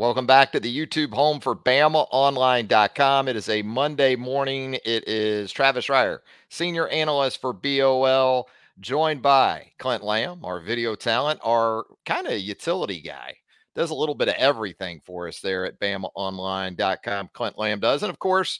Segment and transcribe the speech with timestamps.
[0.00, 3.28] Welcome back to the YouTube home for BamaOnline.com.
[3.28, 4.78] It is a Monday morning.
[4.82, 8.48] It is Travis Reier, senior analyst for BOL,
[8.80, 13.36] joined by Clint Lamb, our video talent, our kind of utility guy.
[13.74, 17.28] Does a little bit of everything for us there at BamaOnline.com.
[17.34, 18.02] Clint Lamb does.
[18.02, 18.58] And of course,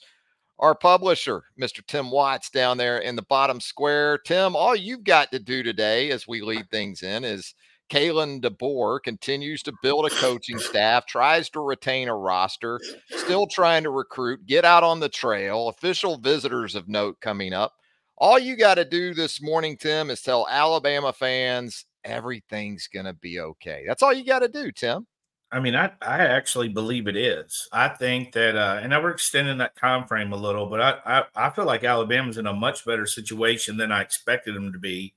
[0.59, 1.83] our publisher, Mr.
[1.87, 4.19] Tim Watts, down there in the bottom square.
[4.19, 7.55] Tim, all you've got to do today as we lead things in is–
[7.91, 13.83] Kalen DeBoer continues to build a coaching staff, tries to retain a roster, still trying
[13.83, 17.73] to recruit, get out on the trail, official visitors of note coming up.
[18.17, 23.13] All you got to do this morning, Tim, is tell Alabama fans everything's going to
[23.13, 23.83] be okay.
[23.85, 25.05] That's all you got to do, Tim.
[25.51, 27.67] I mean, I, I actually believe it is.
[27.73, 31.47] I think that, uh, and we're extending that time frame a little, but I, I,
[31.47, 35.13] I feel like Alabama's in a much better situation than I expected them to be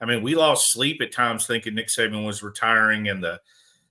[0.00, 3.40] I mean, we lost sleep at times thinking Nick Saban was retiring and the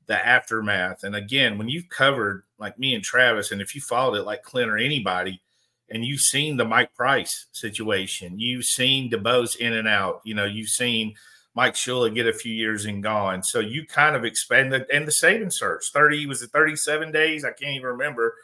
[0.08, 1.04] the aftermath.
[1.04, 4.44] And again, when you've covered like me and Travis, and if you followed it like
[4.44, 5.42] Clint or anybody,
[5.90, 10.46] and you've seen the Mike Price situation, you've seen DuBose in and out, you know,
[10.46, 11.16] you've seen
[11.56, 13.44] Mike Shula get a few years and gone.
[13.44, 17.46] So you kind of expanded and the Saban search 30 was it 37 days?
[17.46, 18.36] I can't even remember.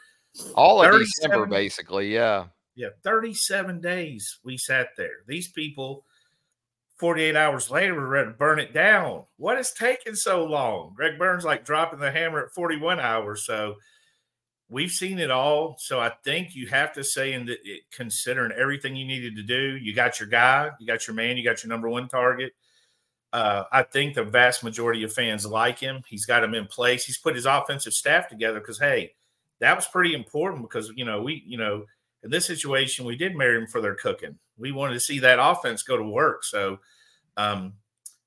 [0.54, 2.46] All of December, basically, yeah.
[2.74, 5.24] Yeah, 37 days we sat there.
[5.26, 6.06] These people
[7.02, 9.24] 48 hours later, we're ready to burn it down.
[9.36, 10.92] What is taking so long?
[10.94, 13.44] Greg Byrne's like dropping the hammer at 41 hours.
[13.44, 13.74] So
[14.68, 15.74] we've seen it all.
[15.80, 17.58] So I think you have to say, in the,
[17.90, 21.42] considering everything you needed to do, you got your guy, you got your man, you
[21.42, 22.52] got your number one target.
[23.32, 26.04] Uh, I think the vast majority of fans like him.
[26.06, 27.04] He's got him in place.
[27.04, 29.12] He's put his offensive staff together because, hey,
[29.58, 31.84] that was pretty important because, you know, we, you know,
[32.22, 34.38] in this situation, we did marry him for their cooking.
[34.56, 36.44] We wanted to see that offense go to work.
[36.44, 36.78] So,
[37.36, 37.74] um,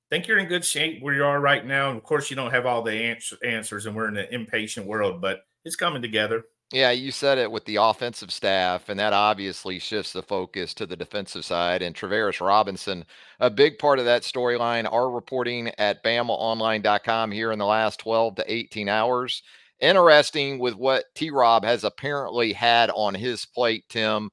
[0.10, 1.90] think you're in good shape where you are right now.
[1.90, 4.86] And of course, you don't have all the answer, answers, and we're in an impatient
[4.86, 6.44] world, but it's coming together.
[6.72, 10.86] Yeah, you said it with the offensive staff, and that obviously shifts the focus to
[10.86, 11.82] the defensive side.
[11.82, 13.06] And Travaris Robinson,
[13.40, 18.36] a big part of that storyline, are reporting at BamaOnline.com here in the last 12
[18.36, 19.44] to 18 hours.
[19.80, 24.30] Interesting with what T Rob has apparently had on his plate, Tim.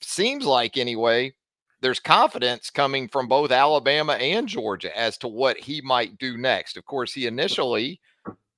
[0.00, 1.34] Seems like, anyway,
[1.80, 6.76] there's confidence coming from both Alabama and Georgia as to what he might do next.
[6.76, 8.00] Of course, he initially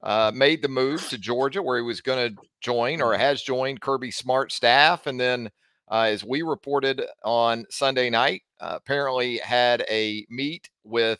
[0.02, 3.80] uh, made the move to Georgia where he was going to join or has joined
[3.80, 5.06] Kirby Smart staff.
[5.06, 5.50] And then,
[5.90, 11.18] uh, as we reported on Sunday night, uh, apparently had a meet with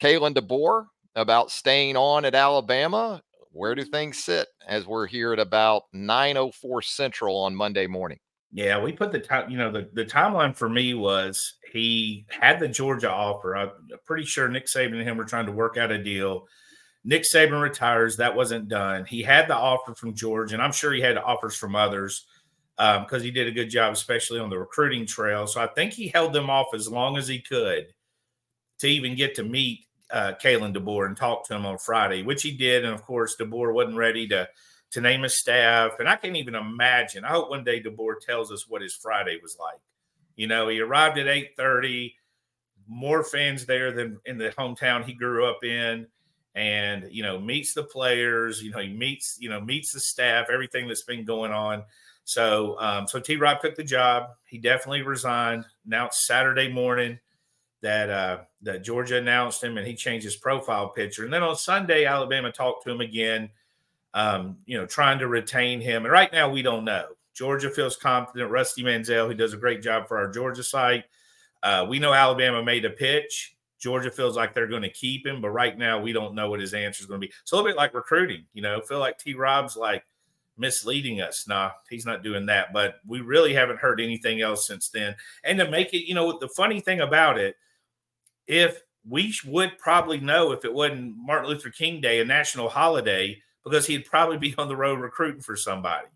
[0.00, 0.86] Kalen DeBoer
[1.16, 3.22] about staying on at Alabama.
[3.52, 8.18] Where do things sit as we're here at about 9:04 Central on Monday morning?
[8.50, 12.60] Yeah, we put the time, you know, the, the timeline for me was he had
[12.60, 13.56] the Georgia offer.
[13.56, 13.70] I'm
[14.04, 16.46] pretty sure Nick Saban and him were trying to work out a deal.
[17.04, 18.16] Nick Saban retires.
[18.16, 19.04] That wasn't done.
[19.06, 22.26] He had the offer from Georgia, and I'm sure he had offers from others
[22.76, 25.46] because um, he did a good job, especially on the recruiting trail.
[25.46, 27.86] So I think he held them off as long as he could
[28.80, 32.42] to even get to meet uh, Kalen DeBoer and talk to him on Friday, which
[32.42, 32.84] he did.
[32.84, 34.48] And of course, DeBoer wasn't ready to–
[34.92, 35.98] to name his staff.
[35.98, 37.24] And I can't even imagine.
[37.24, 39.80] I hope one day DeBoer tells us what his Friday was like.
[40.36, 42.14] You know, he arrived at 8:30,
[42.86, 46.06] more fans there than in the hometown he grew up in.
[46.54, 50.48] And you know, meets the players, you know, he meets, you know, meets the staff,
[50.52, 51.84] everything that's been going on.
[52.24, 54.28] So um, so T Rob took the job.
[54.46, 55.64] He definitely resigned.
[55.86, 57.18] Now it's Saturday morning
[57.82, 61.24] that uh that Georgia announced him and he changed his profile picture.
[61.24, 63.50] And then on Sunday, Alabama talked to him again
[64.14, 66.04] um, you know, trying to retain him.
[66.04, 67.06] And right now, we don't know.
[67.34, 68.50] Georgia feels confident.
[68.50, 71.04] Rusty Mansell, who does a great job for our Georgia site.
[71.62, 73.56] Uh, we know Alabama made a pitch.
[73.78, 76.60] Georgia feels like they're going to keep him, but right now we don't know what
[76.60, 77.32] his answer is going to be.
[77.42, 78.80] It's a little bit like recruiting, you know.
[78.80, 79.34] Feel like T.
[79.34, 80.04] Rob's like
[80.56, 81.48] misleading us.
[81.48, 82.72] Nah, he's not doing that.
[82.72, 85.16] But we really haven't heard anything else since then.
[85.42, 87.56] And to make it, you know, the funny thing about it,
[88.46, 93.40] if we would probably know if it wasn't Martin Luther King Day, a national holiday,
[93.64, 96.06] because he'd probably be on the road recruiting for somebody.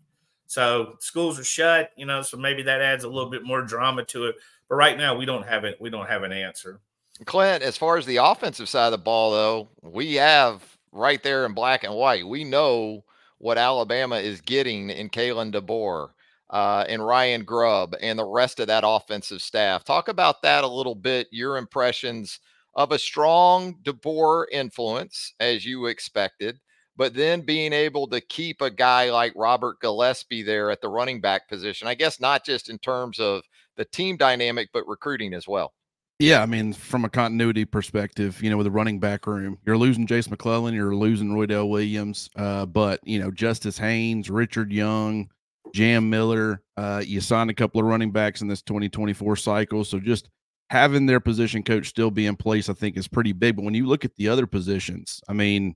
[0.47, 4.05] So schools are shut, you know, so maybe that adds a little bit more drama
[4.05, 4.35] to it.
[4.69, 5.79] But right now we don't have it.
[5.79, 6.79] We don't have an answer.
[7.25, 11.45] Clint, as far as the offensive side of the ball, though, we have right there
[11.45, 12.25] in black and white.
[12.25, 13.03] We know
[13.39, 16.09] what Alabama is getting in Kalen DeBoer
[16.49, 19.83] uh, and Ryan Grubb and the rest of that offensive staff.
[19.83, 21.27] Talk about that a little bit.
[21.31, 22.39] Your impressions
[22.75, 26.59] of a strong DeBoer influence, as you expected,
[26.95, 31.19] but then being able to keep a guy like Robert Gillespie there at the running
[31.19, 31.87] back position.
[31.87, 33.43] I guess not just in terms of
[33.75, 35.73] the team dynamic, but recruiting as well.
[36.19, 39.77] Yeah, I mean, from a continuity perspective, you know, with the running back room, you're
[39.77, 45.29] losing Jase McClellan, you're losing Roydell Williams, uh, but you know, Justice Haynes, Richard Young,
[45.77, 49.99] Jam Miller, uh, you signed a couple of running backs in this 2024 cycle, so
[49.99, 50.27] just
[50.71, 53.55] having their position coach still be in place, I think, is pretty big.
[53.55, 55.75] But when you look at the other positions, I mean,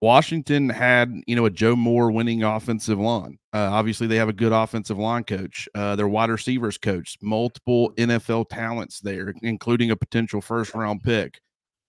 [0.00, 3.36] Washington had, you know, a Joe Moore winning offensive line.
[3.52, 5.68] Uh, obviously, they have a good offensive line coach.
[5.74, 11.40] Uh, their wide receivers coach, multiple NFL talents there, including a potential first round pick.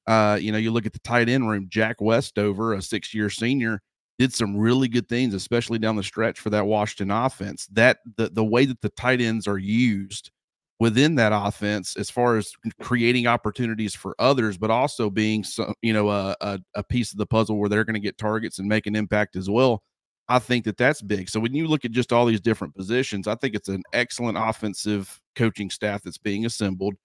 [0.07, 3.29] Uh, you know, you look at the tight end room, Jack Westover, a six year
[3.29, 3.79] senior,
[4.19, 7.67] did some really good things, especially down the stretch for that Washington offense.
[7.71, 10.31] That the, the way that the tight ends are used
[10.79, 12.51] within that offense as far as
[12.81, 17.17] creating opportunities for others, but also being some, you know, a, a, a piece of
[17.17, 19.81] the puzzle where they're going to get targets and make an impact as well.
[20.29, 21.29] I think that that's big.
[21.29, 24.37] So when you look at just all these different positions, I think it's an excellent
[24.37, 26.95] offensive coaching staff that's being assembled.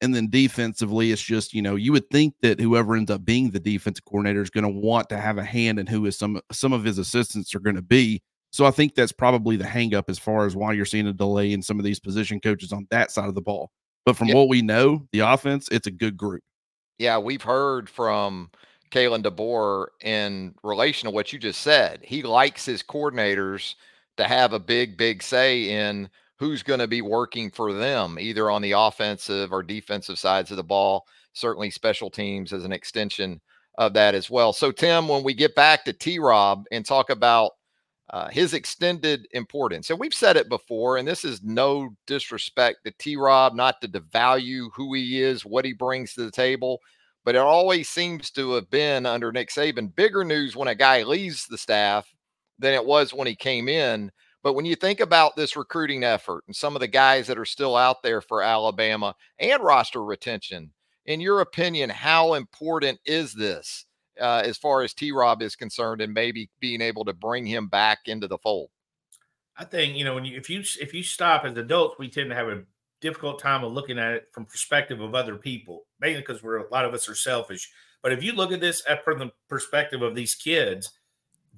[0.00, 3.50] And then defensively, it's just, you know, you would think that whoever ends up being
[3.50, 6.40] the defensive coordinator is going to want to have a hand in who is some
[6.52, 8.22] some of his assistants are going to be.
[8.50, 11.52] So I think that's probably the hangup as far as why you're seeing a delay
[11.52, 13.70] in some of these position coaches on that side of the ball.
[14.06, 16.42] But from what we know, the offense, it's a good group.
[16.98, 18.50] Yeah, we've heard from
[18.90, 22.00] Kalen DeBoer in relation to what you just said.
[22.02, 23.74] He likes his coordinators
[24.16, 28.50] to have a big, big say in who's going to be working for them, either
[28.50, 31.04] on the offensive or defensive sides of the ball.
[31.32, 33.40] Certainly, special teams as an extension
[33.76, 34.52] of that as well.
[34.52, 37.52] So, Tim, when we get back to T Rob and talk about
[38.10, 39.90] uh, his extended importance.
[39.90, 43.88] And we've said it before, and this is no disrespect to T Rob, not to
[43.88, 46.80] devalue who he is, what he brings to the table,
[47.24, 51.02] but it always seems to have been under Nick Saban bigger news when a guy
[51.02, 52.10] leaves the staff
[52.58, 54.10] than it was when he came in.
[54.42, 57.44] But when you think about this recruiting effort and some of the guys that are
[57.44, 60.70] still out there for Alabama and roster retention,
[61.06, 63.86] in your opinion, how important is this?
[64.20, 67.68] uh, as far as T Rob is concerned, and maybe being able to bring him
[67.68, 68.70] back into the fold?
[69.56, 72.30] I think you know when you if you if you stop as adults, we tend
[72.30, 72.62] to have a
[73.00, 76.70] difficult time of looking at it from perspective of other people, mainly because we're a
[76.70, 77.70] lot of us are selfish.
[78.02, 80.92] But if you look at this from the perspective of these kids,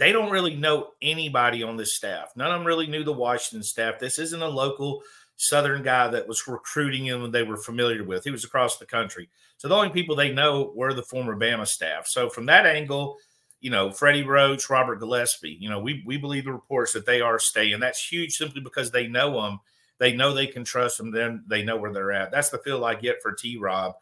[0.00, 2.32] they don't really know anybody on this staff.
[2.34, 3.98] None of them really knew the Washington staff.
[3.98, 5.02] This isn't a local
[5.36, 8.24] Southern guy that was recruiting them they were familiar with.
[8.24, 9.28] He was across the country.
[9.58, 12.06] So the only people they know were the former Bama staff.
[12.06, 13.18] So from that angle,
[13.60, 17.20] you know, Freddie Roach, Robert Gillespie, you know, we, we believe the reports that they
[17.20, 17.78] are staying.
[17.80, 19.60] That's huge simply because they know them.
[19.98, 21.10] They know they can trust them.
[21.10, 22.30] Then they know where they're at.
[22.30, 23.96] That's the feel I get for T Rob.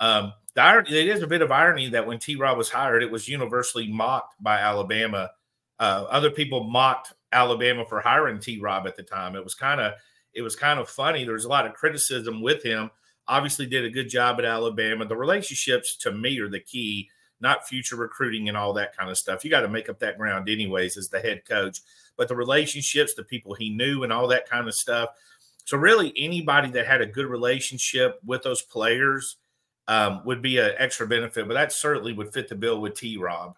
[0.00, 3.10] Um, the, it is a bit of irony that when T Rob was hired, it
[3.10, 5.30] was universally mocked by Alabama.
[5.78, 9.34] Uh, other people mocked Alabama for hiring T Rob at the time.
[9.36, 9.94] It was kind of
[10.34, 11.24] it was kind of funny.
[11.24, 12.90] There was a lot of criticism with him.
[13.28, 15.04] Obviously, did a good job at Alabama.
[15.04, 17.08] The relationships to me are the key,
[17.40, 19.44] not future recruiting and all that kind of stuff.
[19.44, 21.80] You got to make up that ground, anyways, as the head coach.
[22.16, 25.10] But the relationships, the people he knew, and all that kind of stuff.
[25.64, 29.36] So, really, anybody that had a good relationship with those players
[29.88, 31.46] um, would be an extra benefit.
[31.46, 33.16] But that certainly would fit the bill with T.
[33.16, 33.56] Rob.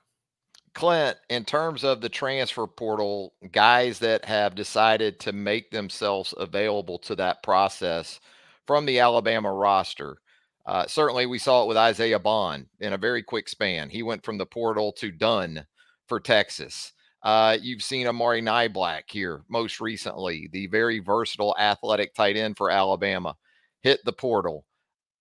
[0.75, 6.99] Clint, in terms of the transfer portal, guys that have decided to make themselves available
[7.01, 8.21] to that process
[8.67, 10.19] from the Alabama roster,
[10.67, 13.89] uh, certainly we saw it with Isaiah Bond in a very quick span.
[13.89, 15.67] He went from the portal to done
[16.09, 16.93] for Texas.
[17.23, 22.71] Uh, you've seen Amari Niblack here most recently, the very versatile athletic tight end for
[22.71, 23.37] Alabama,
[23.83, 24.65] hit the portal.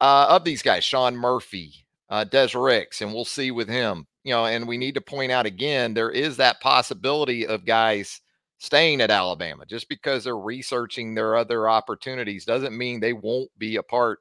[0.02, 4.32] Uh, of these guys, Sean Murphy, uh, Des Ricks, and we'll see with him you
[4.34, 8.22] know, and we need to point out again, there is that possibility of guys
[8.58, 13.76] staying at Alabama just because they're researching their other opportunities doesn't mean they won't be
[13.76, 14.20] a part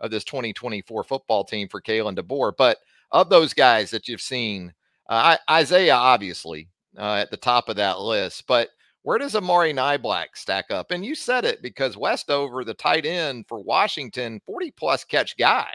[0.00, 2.52] of this 2024 football team for Kalen DeBoer.
[2.58, 2.78] But
[3.12, 4.72] of those guys that you've seen,
[5.08, 6.68] uh, Isaiah obviously
[6.98, 8.70] uh, at the top of that list, but
[9.02, 10.90] where does Amari Niblack stack up?
[10.90, 15.68] And you said it because Westover, the tight end for Washington, 40 plus catch guy.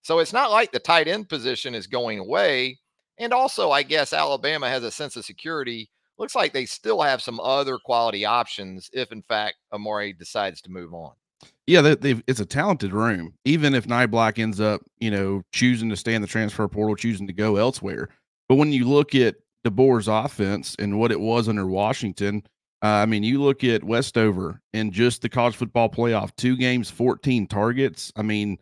[0.00, 2.78] So it's not like the tight end position is going away.
[3.18, 5.90] And also, I guess Alabama has a sense of security.
[6.18, 10.70] Looks like they still have some other quality options if, in fact, Amari decides to
[10.70, 11.12] move on.
[11.66, 13.34] Yeah, they, it's a talented room.
[13.44, 17.26] Even if Niblack ends up, you know, choosing to stay in the transfer portal, choosing
[17.26, 18.08] to go elsewhere.
[18.48, 22.42] But when you look at DeBoer's offense and what it was under Washington,
[22.82, 26.90] uh, I mean, you look at Westover and just the college football playoff, two games,
[26.90, 28.12] 14 targets.
[28.16, 28.58] I mean,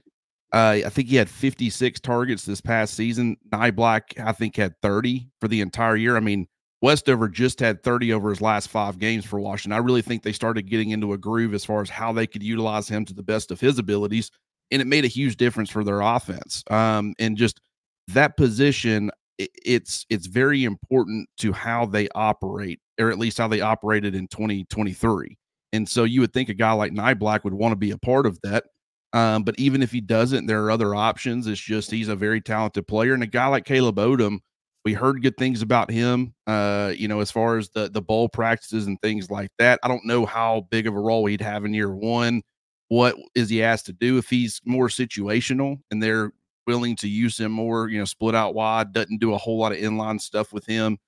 [0.52, 3.36] uh, I think he had 56 targets this past season.
[3.50, 6.16] Niblack, I think, had 30 for the entire year.
[6.16, 6.46] I mean,
[6.82, 9.72] Westover just had 30 over his last five games for Washington.
[9.72, 12.42] I really think they started getting into a groove as far as how they could
[12.42, 14.30] utilize him to the best of his abilities.
[14.70, 16.64] And it made a huge difference for their offense.
[16.70, 17.60] Um, and just
[18.08, 23.60] that position, it's it's very important to how they operate, or at least how they
[23.60, 25.36] operated in 2023.
[25.72, 28.26] And so you would think a guy like Niblack would want to be a part
[28.26, 28.64] of that.
[29.12, 31.46] Um, but even if he doesn't, there are other options.
[31.46, 33.14] It's just he's a very talented player.
[33.14, 34.38] And a guy like Caleb Odom,
[34.84, 36.34] we heard good things about him.
[36.46, 39.80] Uh, you know, as far as the the bowl practices and things like that.
[39.82, 42.42] I don't know how big of a role he'd have in year one.
[42.88, 46.32] What is he asked to do if he's more situational and they're
[46.66, 49.72] willing to use him more, you know, split out wide, doesn't do a whole lot
[49.72, 50.98] of inline stuff with him,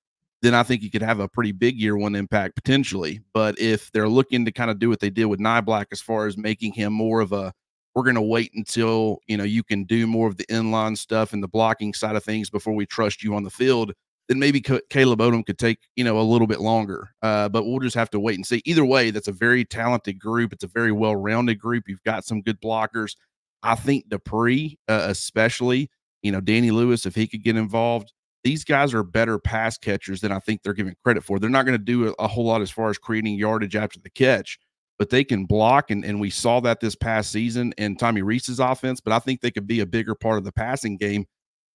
[0.42, 3.20] then I think he could have a pretty big year one impact potentially.
[3.32, 6.26] But if they're looking to kind of do what they did with Niblack as far
[6.26, 7.52] as making him more of a
[7.94, 11.32] we're going to wait until you know you can do more of the inline stuff
[11.32, 13.92] and the blocking side of things before we trust you on the field
[14.28, 17.64] then maybe C- caleb odom could take you know a little bit longer uh, but
[17.64, 18.62] we'll just have to wait and see.
[18.64, 20.52] Either way that's a very talented group.
[20.52, 21.84] It's a very well-rounded group.
[21.88, 23.16] You've got some good blockers.
[23.62, 25.90] I think Dippre uh, especially
[26.22, 28.12] you know danny lewis if he could get involved
[28.44, 31.38] these guys are better pass catchers than i think they're given credit for.
[31.38, 34.00] They're not going to do a, a whole lot as far as creating yardage after
[34.00, 34.58] the catch
[35.02, 38.60] but they can block, and, and we saw that this past season in Tommy Rees's
[38.60, 39.00] offense.
[39.00, 41.26] But I think they could be a bigger part of the passing game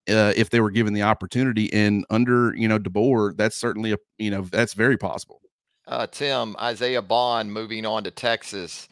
[0.07, 1.69] uh, if they were given the opportunity.
[1.73, 5.41] And under you know DeBoer, that's certainly a you know that's very possible.
[5.85, 8.87] Uh, Tim Isaiah Bond moving on to Texas.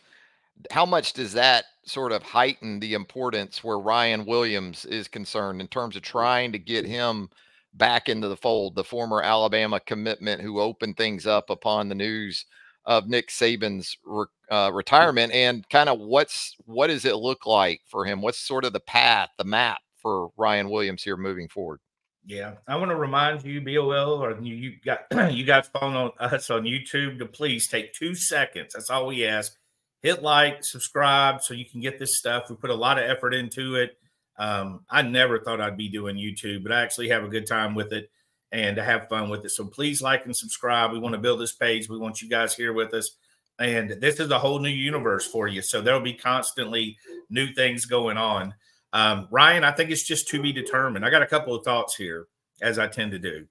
[0.70, 5.70] How much does that sort of heighten the importance where Ryan Williams is concerned in
[5.70, 7.30] terms of trying to get him
[7.74, 8.75] back into the fold?
[8.75, 12.44] The former Alabama commitment who opened things up upon the news
[12.86, 17.82] of Nick Saban's re, uh, retirement and kind of what's what does it look like
[17.88, 18.22] for him?
[18.22, 21.80] What's sort of the path, the map for Ryan Williams here moving forward?
[22.27, 26.50] Yeah, I want to remind you, BOL, or you, you got you guys following us
[26.50, 28.74] on YouTube to please take two seconds.
[28.74, 29.56] That's all we ask.
[30.01, 32.50] Hit like, subscribe, so you can get this stuff.
[32.50, 33.98] We put a lot of effort into it.
[34.38, 37.74] Um, I never thought I'd be doing YouTube, but I actually have a good time
[37.74, 38.10] with it
[38.52, 39.50] and to have fun with it.
[39.50, 40.92] So please like and subscribe.
[40.92, 41.90] We want to build this page.
[41.90, 43.12] We want you guys here with us.
[43.60, 45.62] And this is a whole new universe for you.
[45.62, 46.98] So there'll be constantly
[47.30, 48.54] new things going on.
[48.94, 51.06] Um, Ryan, I think it's just to be determined.
[51.06, 52.28] I got a couple of thoughts here,
[52.62, 53.46] as I tend to do.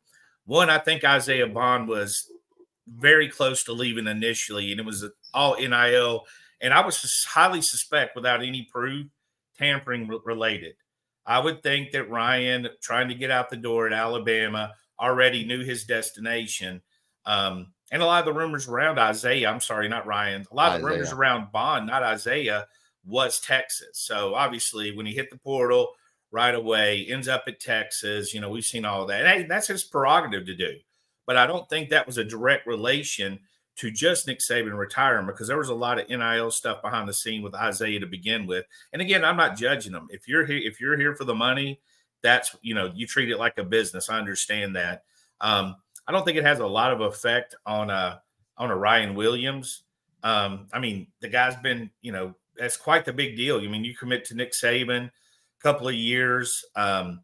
[0.46, 2.30] One, I think Isaiah Bond was
[2.86, 6.24] very close to leaving initially, and it was all NIL.
[6.60, 9.06] And I was highly suspect, without any proof,
[9.58, 10.74] tampering related.
[11.26, 14.72] I would think that Ryan, trying to get out the door at Alabama,
[15.04, 16.82] already knew his destination.
[17.26, 20.70] Um, and a lot of the rumors around Isaiah, I'm sorry, not Ryan, a lot
[20.70, 20.76] Isaiah.
[20.76, 22.66] of the rumors around Bond, not Isaiah,
[23.04, 23.90] was Texas.
[23.94, 25.88] So obviously, when he hit the portal
[26.30, 29.20] right away, ends up at Texas, you know, we've seen all that.
[29.20, 30.72] And hey, that's his prerogative to do.
[31.26, 33.38] But I don't think that was a direct relation
[33.76, 37.14] to just Nick Saban retiring because there was a lot of NIL stuff behind the
[37.14, 38.64] scene with Isaiah to begin with.
[38.92, 40.06] And again, I'm not judging them.
[40.10, 41.80] If you're here, if you're here for the money
[42.24, 44.08] that's you know you treat it like a business.
[44.10, 45.04] I understand that.
[45.40, 45.76] Um,
[46.08, 48.22] I don't think it has a lot of effect on a
[48.58, 49.82] on a Ryan Williams.
[50.24, 53.60] Um, I mean, the guy's been you know that's quite the big deal.
[53.60, 56.64] I mean, you commit to Nick Saban, a couple of years.
[56.74, 57.20] Um,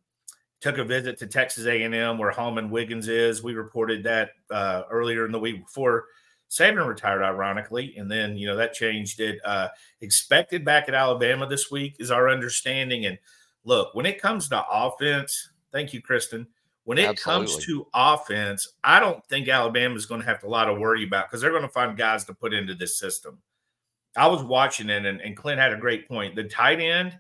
[0.61, 3.43] took a visit to Texas A&M where Holman Wiggins is.
[3.43, 6.05] We reported that uh, earlier in the week before
[6.51, 9.39] Saban retired, ironically, and then you know that changed it.
[9.45, 9.69] Uh,
[10.03, 13.19] expected back at Alabama this week is our understanding, and
[13.65, 16.47] look, when it comes to offense, thank you, Kristen.
[16.85, 17.47] When it Absolutely.
[17.47, 21.05] comes to offense, I don't think Alabama is going to have a lot of worry
[21.05, 23.39] about because they're going to find guys to put into this system.
[24.17, 26.35] I was watching it, and, and Clint had a great point.
[26.35, 27.19] The tight end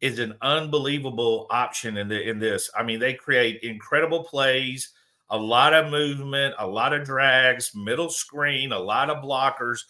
[0.00, 2.70] is an unbelievable option in the in this.
[2.76, 4.90] I mean, they create incredible plays,
[5.30, 9.84] a lot of movement, a lot of drags, middle screen, a lot of blockers.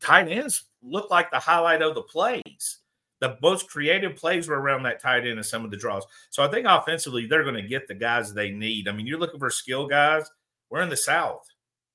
[0.00, 2.79] Tight ends look like the highlight of the plays
[3.20, 6.04] the most creative plays were around that tight end and some of the draws.
[6.30, 8.88] So I think offensively, they're going to get the guys they need.
[8.88, 10.28] I mean, you're looking for skill guys.
[10.70, 11.46] We're in the South.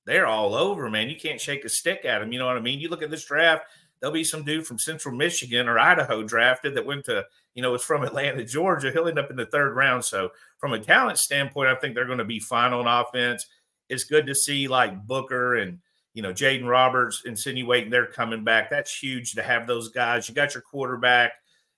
[0.04, 1.08] They're all over, man.
[1.08, 2.32] You can't shake a stick at them.
[2.32, 2.78] You know what I mean?
[2.78, 3.64] You look at this draft,
[4.00, 7.74] there'll be some dude from Central Michigan or Idaho drafted that went to, you know,
[7.74, 8.92] it's from Atlanta, Georgia.
[8.92, 10.04] He'll end up in the third round.
[10.04, 13.46] So from a talent standpoint, I think they're going to be fine on offense.
[13.88, 15.80] It's good to see like Booker and
[16.16, 18.70] you know, Jaeden Roberts insinuating they're coming back.
[18.70, 20.26] That's huge to have those guys.
[20.26, 21.32] You got your quarterback.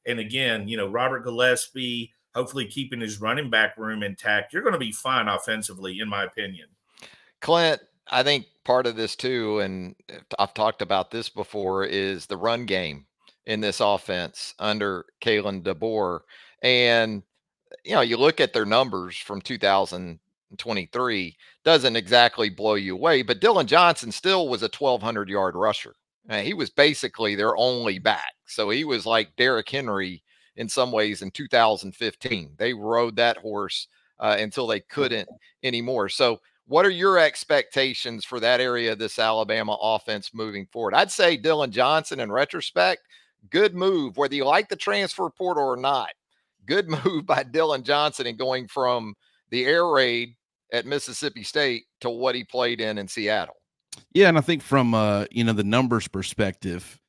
[0.07, 4.75] And again, you know, Robert Gillespie, hopefully keeping his running back room intact, you're going
[4.75, 6.69] to be fine offensively, in my opinion.
[7.41, 9.97] Clint, I think part of this too, and
[10.39, 13.07] I've talked about this before, is the run game
[13.47, 16.21] in this offense under Kalen DeBoer.
[16.63, 17.25] And,
[17.85, 19.41] you know, you look at their numbers from
[20.57, 25.95] 2023, doesn't exactly blow you away, but Dillon Johnson still was a 1,200 yard rusher.
[26.29, 28.33] Uh, he was basically their only back.
[28.47, 30.23] So he was like Derrick Henry
[30.57, 32.55] in some ways in 2015.
[32.59, 33.89] They rode that horse
[34.19, 35.29] uh, until they couldn't
[35.63, 36.09] anymore.
[36.09, 40.93] So, what are your expectations for that area of this Alabama offense moving forward?
[40.93, 42.99] I'd say Dillon Johnson, in retrospect,
[43.49, 46.11] good move, whether you like the transfer portal or not.
[46.67, 49.15] Good move by Dillon Johnson in going from
[49.49, 50.35] the air raid
[50.73, 53.57] at Mississippi State to what he played in in Seattle.
[54.13, 57.01] Yeah, and I think from uh, you know the numbers perspective,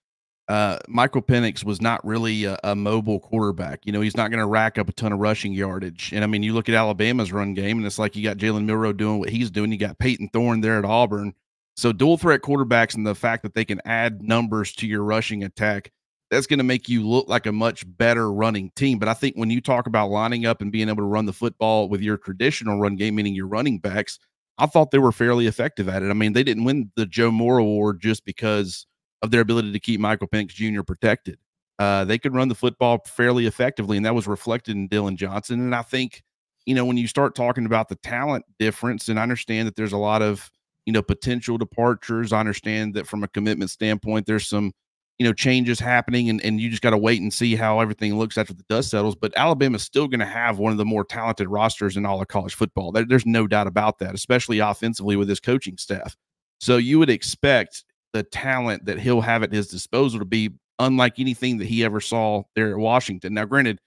[0.47, 3.85] uh, Michael Penix was not really a, a mobile quarterback.
[3.85, 6.11] You know, he's not going to rack up a ton of rushing yardage.
[6.11, 8.65] And I mean, you look at Alabama's run game, and it's like you got Jalen
[8.65, 9.71] Milroe doing what he's doing.
[9.71, 11.33] You got Payton Thorne there at Auburn.
[11.77, 15.43] So dual threat quarterbacks and the fact that they can add numbers to your rushing
[15.43, 15.91] attack,
[16.29, 18.99] that's going to make you look like a much better running team.
[18.99, 21.33] But I think when you talk about lining up and being able to run the
[21.33, 24.19] football with your traditional run game, meaning your running backs,
[24.57, 26.09] I thought they were fairly effective at it.
[26.09, 28.85] I mean, they didn't win the Joe Moore Award just because
[29.21, 30.83] of their ability to keep Michael Penix Jr.
[30.83, 31.39] protected.
[31.79, 35.61] Uh, they could run the football fairly effectively, and that was reflected in Dillon Johnson.
[35.61, 36.23] And I think,
[36.65, 39.93] you know, when you start talking about the talent difference, and I understand that there's
[39.93, 40.51] a lot of,
[40.85, 42.33] you know, potential departures.
[42.33, 44.73] I understand that from a commitment standpoint, there's some,
[45.19, 48.17] you know, changes happening, and, and you just got to wait and see how everything
[48.17, 49.15] looks after the dust settles.
[49.15, 52.29] But Alabama's still going to have one of the more talented rosters in all of
[52.29, 52.93] college football.
[52.93, 56.15] There, there's no doubt about that, especially offensively with his coaching staff.
[56.61, 57.83] So you would expect
[58.13, 61.99] the talent that he'll have at his disposal to be unlike anything that he ever
[61.99, 63.33] saw there at Washington.
[63.33, 63.79] Now, granted,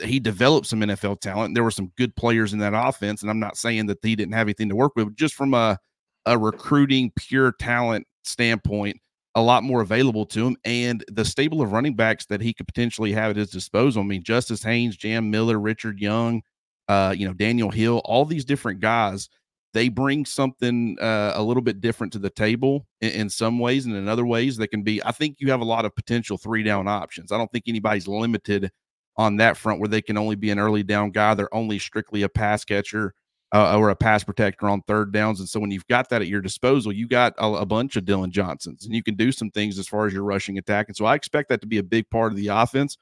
[0.00, 1.54] he developed some NFL talent.
[1.54, 4.34] There were some good players in that offense, and I'm not saying that he didn't
[4.34, 5.14] have anything to work with.
[5.16, 5.78] Just from a
[6.24, 8.96] a recruiting pure talent standpoint,
[9.34, 12.66] a lot more available to him, and the stable of running backs that he could
[12.66, 14.02] potentially have at his disposal.
[14.02, 16.42] I mean, Justice Haynes, Jam Miller, Richard Young,
[16.88, 19.28] uh, you know, Daniel Hill, all these different guys
[19.72, 23.86] they bring something uh, a little bit different to the table in, in, some ways,
[23.86, 25.02] and in other ways, they can be.
[25.04, 27.32] I think you have a lot of potential three down options.
[27.32, 28.70] I don't think anybody's limited
[29.16, 31.34] on that front where they can only be an early down guy.
[31.34, 33.14] They're only strictly a pass catcher
[33.52, 35.40] uh, or a pass protector on third downs.
[35.40, 38.04] And so when you've got that at your disposal, you got a, a bunch of
[38.04, 40.88] Dillon Johnsons, and you can do some things as far as your rushing attack.
[40.88, 42.96] And so I expect that to be a big part of the offense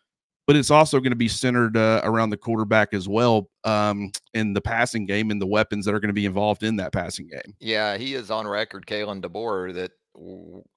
[0.50, 4.52] but it's also going to be centered uh, around the quarterback as well um, in
[4.52, 7.28] the passing game and the weapons that are going to be involved in that passing
[7.28, 7.54] game.
[7.60, 9.92] Yeah, he is on record, Kalen DeBoer, that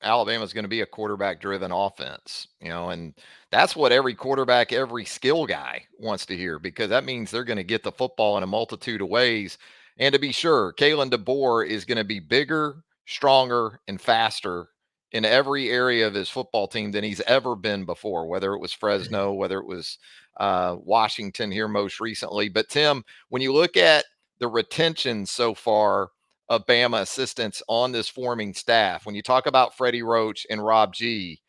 [0.01, 3.13] Alabama is going to be a quarterback driven offense, you know, and
[3.51, 7.57] that's what every quarterback, every skill guy wants to hear because that means they're going
[7.57, 9.57] to get the football in a multitude of ways.
[9.97, 14.67] And to be sure, Kalen DeBoer is going to be bigger, stronger, and faster
[15.11, 18.73] in every area of his football team than he's ever been before, whether it was
[18.73, 19.99] Fresno, whether it was
[20.37, 22.49] uh, Washington here most recently.
[22.49, 24.05] But Tim, when you look at
[24.39, 26.09] the retention so far
[26.49, 30.93] of Bama assistants on this forming staff, when you talk about Freddie Roach and Rob
[30.93, 31.39] G,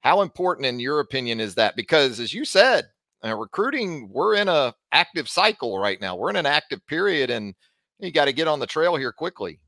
[0.00, 1.76] how important, in your opinion, is that?
[1.76, 2.86] Because as you said,
[3.24, 6.16] uh, recruiting, we're in a active cycle right now.
[6.16, 7.54] We're in an active period, and
[7.98, 9.60] you got to get on the trail here quickly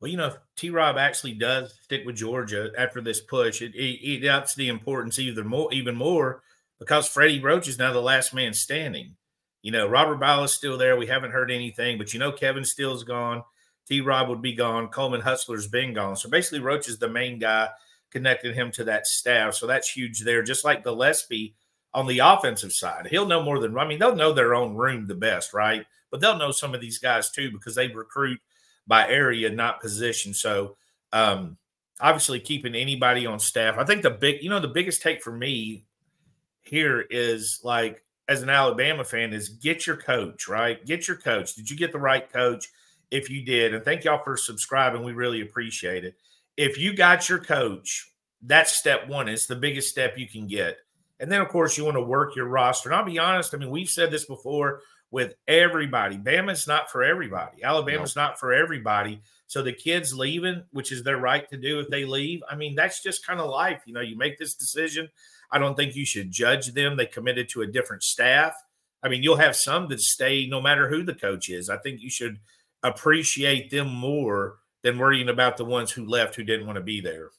[0.00, 0.70] well, you know, if T.
[0.70, 5.18] Rob actually does stick with Georgia after this push, it, it, it ups the importance
[5.18, 6.42] either more, even more,
[6.78, 9.16] because Freddie Roach is now the last man standing.
[9.62, 10.96] You know, Robert Ball is still there.
[10.96, 13.42] We haven't heard anything, but you know, Kevin Steele's gone.
[13.90, 14.00] T.
[14.00, 14.86] Rob would be gone.
[14.86, 16.14] Coleman Hutzler's been gone.
[16.14, 17.68] So basically, Roach is the main guy
[18.12, 19.54] connecting him to that staff.
[19.54, 20.44] So that's huge there.
[20.44, 21.56] Just like Gillespie
[21.92, 25.06] on the offensive side, he'll know more than I mean, they'll know their own room
[25.06, 25.84] the best, right?
[26.12, 28.40] But they'll know some of these guys too because they recruit
[28.86, 30.34] by area, not position.
[30.34, 30.76] So
[31.12, 31.56] um,
[31.98, 33.76] obviously keeping anybody on staff.
[33.76, 35.84] I think the big, you know, the biggest take for me
[36.62, 40.84] here is like as an Alabama fan is get your coach, right?
[40.86, 41.54] Get your coach.
[41.54, 42.68] Did you get the right coach?
[43.10, 46.14] If you did, and thank y'all for subscribing, we really appreciate it.
[46.56, 48.10] If you got your coach,
[48.42, 49.28] that's step one.
[49.28, 50.78] It's the biggest step you can get.
[51.18, 52.88] And then, of course, you want to work your roster.
[52.88, 56.16] And I'll be honest, I mean, we've said this before with everybody.
[56.16, 57.62] Bama's not for everybody.
[57.62, 59.20] Alabama's not for everybody.
[59.48, 62.74] So the kids leaving, which is their right to do if they leave, I mean,
[62.74, 63.82] that's just kind of life.
[63.84, 65.08] You know, you make this decision.
[65.50, 66.96] I don't think you should judge them.
[66.96, 68.54] They committed to a different staff.
[69.02, 71.68] I mean, you'll have some that stay no matter who the coach is.
[71.68, 72.38] I think you should
[72.82, 77.00] appreciate them more than worrying about the ones who left who didn't want to be
[77.00, 77.30] there.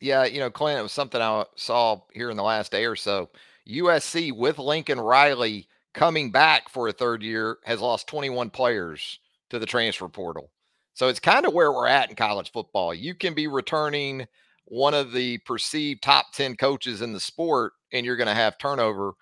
[0.00, 2.96] Yeah, you know, Clint, it was something I saw here in the last day or
[2.96, 3.30] so.
[3.68, 9.18] USC with Lincoln Riley coming back for a third year has lost 21 players
[9.50, 10.50] to the transfer portal.
[10.94, 12.94] So it's kind of where we're at in college football.
[12.94, 14.26] You can be returning
[14.64, 18.58] one of the perceived top 10 coaches in the sport and you're going to have
[18.58, 19.12] turnover.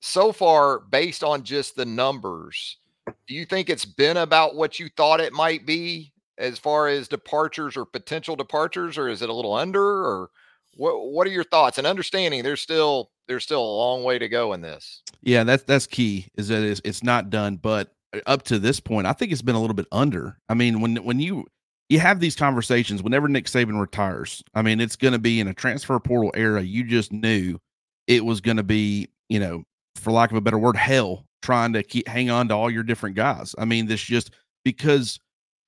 [0.00, 2.78] So far, based on just the numbers,
[3.26, 7.08] do you think it's been about what you thought it might be as far as
[7.08, 9.82] departures or potential departures, or is it a little under?
[9.82, 10.30] Or
[10.76, 11.10] what?
[11.10, 11.78] What are your thoughts?
[11.78, 15.02] And understanding there's still there's still a long way to go in this.
[15.22, 16.26] Yeah, that's that's key.
[16.36, 19.42] Is that it's, it's not done, but uh, up to this point, I think it's
[19.42, 20.38] been a little bit under.
[20.48, 21.46] I mean, when when you
[21.88, 25.48] you have these conversations, whenever Nick Saban retires, I mean, it's going to be in
[25.48, 26.62] a transfer portal era.
[26.62, 27.58] You just knew
[28.06, 29.64] it was going to be, you know,
[29.94, 32.82] for lack of a better word, hell trying to keep hang on to all your
[32.82, 33.54] different guys.
[33.56, 34.32] I mean, this just
[34.64, 35.18] because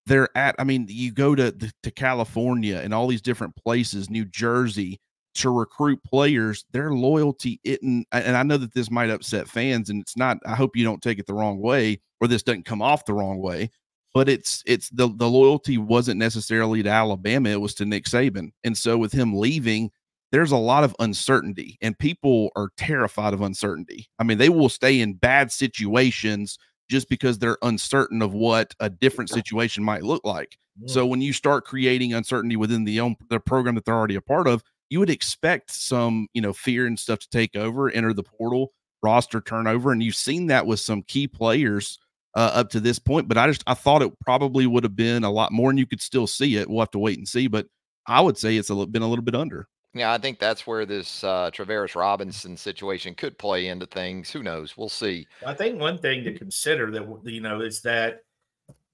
[0.07, 0.57] they're at.
[0.59, 5.01] I mean, you go to to California and all these different places, New Jersey,
[5.37, 6.65] to recruit players.
[6.73, 10.39] Their loyalty isn't, and I know that this might upset fans, and it's not.
[10.45, 13.15] I hope you don't take it the wrong way, or this doesn't come off the
[13.15, 13.71] wrong way.
[14.13, 18.51] But it's it's the the loyalty wasn't necessarily to Alabama; it was to Nick Saban,
[18.65, 19.93] and so with him leaving
[20.31, 24.09] there's a lot of uncertainty and people are terrified of uncertainty.
[24.19, 28.91] I mean, they will stay in bad situations just because they're uncertain of what a
[28.91, 30.59] different situation might look like.
[30.87, 34.21] So when you start creating uncertainty within the own the program that they're already a
[34.21, 38.13] part of, you would expect some, you know, fear and stuff to take over, enter
[38.13, 41.99] the portal, roster turnover, and you've seen that with some key players
[42.37, 43.27] uh, up to this point.
[43.27, 45.87] But I just I thought it probably would have been a lot more, and you
[45.87, 46.71] could still see it.
[46.71, 47.67] We'll have to wait and see, but
[48.07, 49.69] I would say it's a, been a little bit under.
[49.95, 54.31] Yeah, I think that's where this uh, Travaris Robinson situation could play into things.
[54.31, 54.77] Who knows?
[54.77, 55.27] We'll see.
[55.47, 58.23] I think one thing to consider that you know is that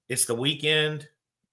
[0.07, 1.07] it's the weekend.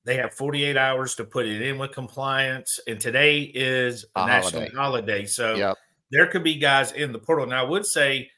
[0.04, 4.26] They have 48 hours to put it in with compliance, and today is a, a
[4.26, 4.76] national holiday.
[4.76, 5.26] holiday.
[5.26, 5.76] So yep.
[6.10, 7.46] there could be guys in the portal.
[7.46, 8.30] Now, I would say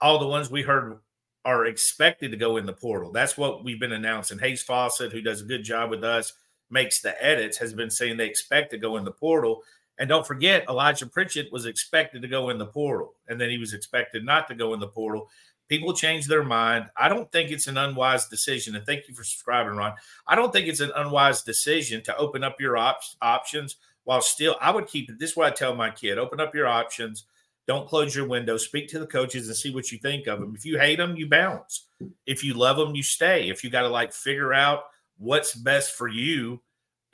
[0.00, 0.98] all the ones we heard
[1.44, 3.12] are expected to go in the portal.
[3.12, 4.38] That's what we've been announcing.
[4.38, 6.32] Hayes Fawcett, who does a good job with us,
[6.70, 9.62] makes the edits, has been saying they expect to go in the portal.
[9.98, 13.58] And don't forget, Elijah Pritchett was expected to go in the portal, and then he
[13.58, 15.28] was expected not to go in the portal.
[15.68, 16.90] People change their mind.
[16.96, 18.76] I don't think it's an unwise decision.
[18.76, 19.94] And thank you for subscribing, Ron.
[20.26, 24.56] I don't think it's an unwise decision to open up your op- options while still.
[24.60, 25.18] I would keep it.
[25.18, 27.24] This is what I tell my kid: open up your options.
[27.66, 28.58] Don't close your window.
[28.58, 30.54] Speak to the coaches and see what you think of them.
[30.54, 31.86] If you hate them, you bounce.
[32.26, 33.48] If you love them, you stay.
[33.48, 34.84] If you got to like figure out
[35.16, 36.60] what's best for you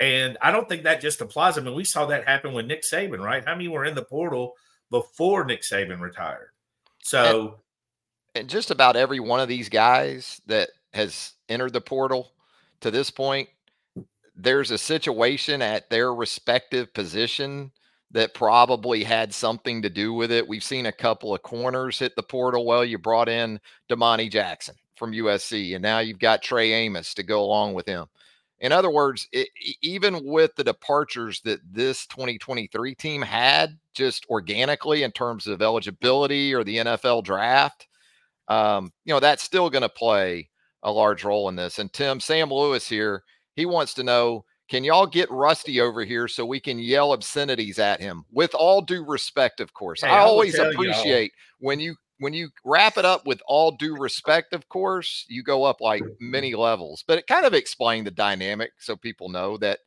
[0.01, 1.59] and I don't think that just applies.
[1.59, 3.45] I mean, we saw that happen with Nick Saban, right?
[3.45, 4.55] How many were in the portal
[4.91, 6.51] before Nick Saban retired?
[7.03, 7.61] So,
[8.35, 12.33] and, and just about every one of these guys that has entered the portal
[12.81, 13.49] to this point,
[14.35, 17.71] there's a situation at their respective position
[18.13, 20.49] that probably had something to do with it.
[20.49, 22.65] We've seen a couple of corners hit the portal.
[22.65, 27.23] Well, you brought in Domani Jackson from USC, and now you've got Trey Amos to
[27.23, 28.07] go along with him.
[28.61, 29.49] In other words, it,
[29.83, 36.55] even with the departures that this 2023 team had just organically in terms of eligibility
[36.55, 37.89] or the NFL draft,
[38.49, 40.51] um, you know, that's still going to play
[40.83, 41.79] a large role in this.
[41.79, 43.23] And Tim, Sam Lewis here,
[43.55, 47.81] he wants to know can y'all get Rusty over here so we can yell obscenities
[47.81, 48.25] at him?
[48.31, 50.03] With all due respect, of course.
[50.03, 53.97] Hey, I, I always appreciate when you when you wrap it up with all due
[53.97, 57.03] respect, of course, you go up like many levels.
[57.07, 59.81] But it kind of explained the dynamic so people know that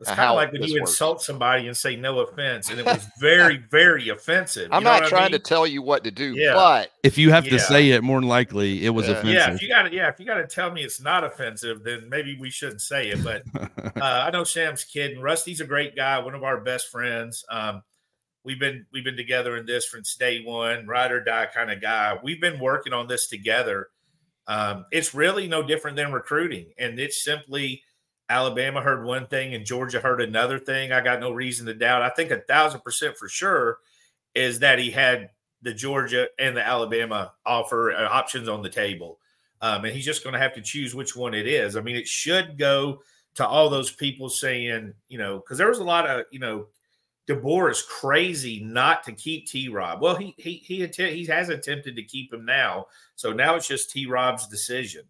[0.00, 0.90] it's kind of like when you works.
[0.92, 4.68] insult somebody and say no offense, and it was very, very offensive.
[4.72, 5.32] I'm not trying I mean?
[5.32, 6.54] to tell you what to do, yeah.
[6.54, 7.52] but if you have yeah.
[7.52, 9.12] to say it, more than likely it was yeah.
[9.12, 9.34] offensive.
[9.34, 11.84] Yeah, if you got to, yeah, if you got to tell me it's not offensive,
[11.84, 13.22] then maybe we shouldn't say it.
[13.22, 13.42] But
[13.96, 15.20] uh, I know Sam's kidding.
[15.20, 17.44] Rusty's a great guy, one of our best friends.
[17.48, 17.82] Um,
[18.44, 21.80] we've been we've been together in this since day one, ride or die kind of
[21.80, 22.18] guy.
[22.22, 23.88] We've been working on this together.
[24.46, 27.82] Um, it's really no different than recruiting, and it's simply
[28.28, 30.92] Alabama heard one thing and Georgia heard another thing.
[30.92, 32.02] I got no reason to doubt.
[32.02, 33.78] I think a thousand percent for sure
[34.34, 39.18] is that he had the Georgia and the Alabama offer uh, options on the table.
[39.60, 41.76] Um, and he's just going to have to choose which one it is.
[41.76, 43.02] I mean, it should go
[43.34, 46.66] to all those people saying, you know, because there was a lot of, you know,
[47.28, 50.02] DeBoer is crazy not to keep T Rob.
[50.02, 53.68] Well, he he he att- he has attempted to keep him now, so now it's
[53.68, 55.04] just T Rob's decision,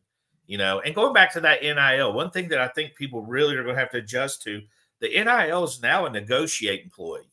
[0.46, 0.81] you know.
[0.81, 3.75] And going back to that NIL, one thing that I think people really are going
[3.75, 4.61] to have to adjust to
[5.01, 7.31] the NIL is now a negotiate employee.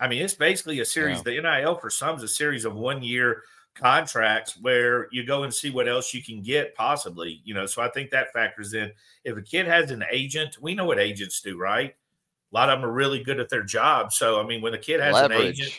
[0.00, 1.18] I mean, it's basically a series.
[1.18, 1.22] Yeah.
[1.34, 3.42] The NIL for some is a series of one year
[3.74, 7.66] contracts where you go and see what else you can get possibly, you know.
[7.66, 8.90] So I think that factors in.
[9.24, 11.94] If a kid has an agent, we know what agents do, right?
[12.52, 14.12] A lot of them are really good at their job.
[14.12, 15.40] So, I mean, when a kid has Leverage.
[15.40, 15.72] an agent,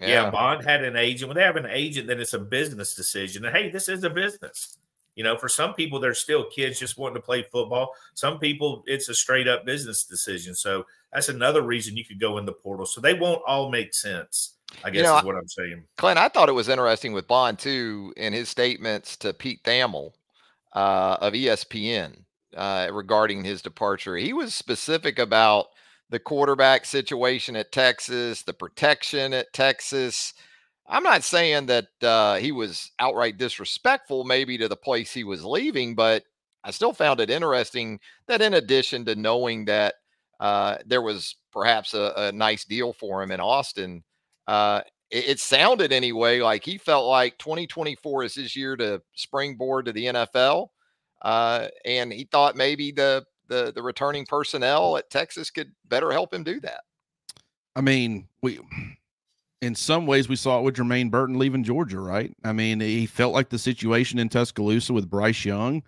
[0.00, 0.30] Yeah.
[0.30, 1.28] Bond had an agent.
[1.28, 3.44] When they have an agent, then it's a business decision.
[3.44, 4.78] And hey, this is a business.
[5.14, 7.92] You know, for some people, they're still kids just wanting to play football.
[8.14, 10.54] Some people, it's a straight up business decision.
[10.54, 12.84] So that's another reason you could go in the portal.
[12.84, 14.56] So they won't all make sense.
[14.84, 15.84] I guess you know, is what I'm saying.
[15.96, 20.12] Clint, I thought it was interesting with Bond too in his statements to Pete Thamel
[20.74, 22.18] uh, of ESPN
[22.54, 24.16] uh, regarding his departure.
[24.16, 25.68] He was specific about
[26.10, 30.34] the quarterback situation at Texas, the protection at Texas.
[30.88, 35.44] I'm not saying that uh, he was outright disrespectful, maybe to the place he was
[35.44, 36.22] leaving, but
[36.62, 39.94] I still found it interesting that in addition to knowing that
[40.38, 44.04] uh, there was perhaps a, a, nice deal for him in Austin,
[44.46, 49.86] uh, it, it, sounded anyway like he felt like 2024 is his year to springboard
[49.86, 50.68] to the NFL,
[51.22, 56.32] uh, and he thought maybe the the the returning personnel at Texas could better help
[56.32, 56.80] him do that.
[57.74, 58.60] I mean, we
[59.62, 62.34] in some ways we saw it with Jermaine Burton leaving Georgia, right?
[62.44, 65.82] I mean, he felt like the situation in Tuscaloosa with Bryce Young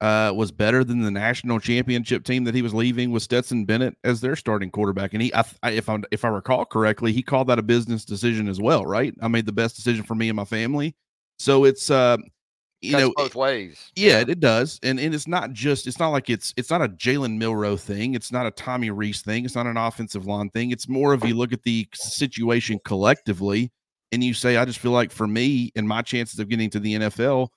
[0.00, 3.96] uh, was better than the national championship team that he was leaving with Stetson Bennett
[4.04, 5.14] as their starting quarterback.
[5.14, 8.04] And he, I, I, if I if I recall correctly, he called that a business
[8.04, 9.14] decision as well, right?
[9.22, 10.94] I made the best decision for me and my family.
[11.38, 12.18] So it's uh,
[12.86, 16.08] you know both ways yeah, yeah, it does and and it's not just it's not
[16.08, 19.54] like it's it's not a jalen Milroe thing it's not a tommy Rees thing it's
[19.54, 23.70] not an offensive line thing it's more of you look at the situation collectively
[24.12, 26.80] and you say i just feel like for me and my chances of getting to
[26.80, 27.48] the nfl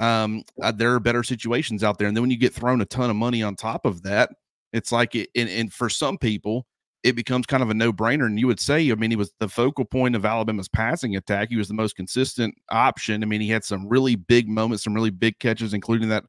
[0.00, 2.86] um uh, there are better situations out there and then when you get thrown a
[2.86, 4.30] ton of money on top of that
[4.72, 6.66] it's like it and, and for some people
[7.02, 8.26] it becomes kind of a no-brainer.
[8.26, 11.48] And you would say, I mean, he was the focal point of Alabama's passing attack.
[11.48, 13.22] He was the most consistent option.
[13.22, 16.24] I mean, he had some really big moments, some really big catches, including that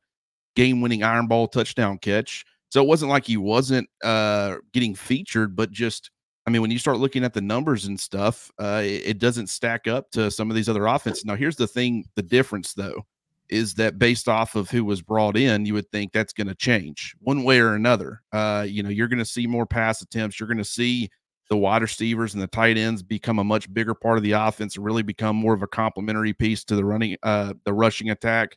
[0.55, 2.45] game-winning Iron Bowl touchdown catch.
[2.69, 6.11] So it wasn't like he wasn't uh, getting featured, but just
[6.45, 9.47] I mean, when you start looking at the numbers and stuff, uh, it, it doesn't
[9.47, 11.23] stack up to some of these other offenses.
[11.23, 13.05] Now, here's the thing: the difference, though,
[13.49, 16.55] is that based off of who was brought in, you would think that's going to
[16.55, 18.21] change one way or another.
[18.31, 20.39] Uh, you know, you're going to see more pass attempts.
[20.39, 21.09] You're going to see
[21.49, 24.75] the wide receivers and the tight ends become a much bigger part of the offense
[24.75, 28.55] and really become more of a complementary piece to the running, uh, the rushing attack.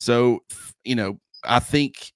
[0.00, 0.40] So,
[0.84, 2.12] you know, I think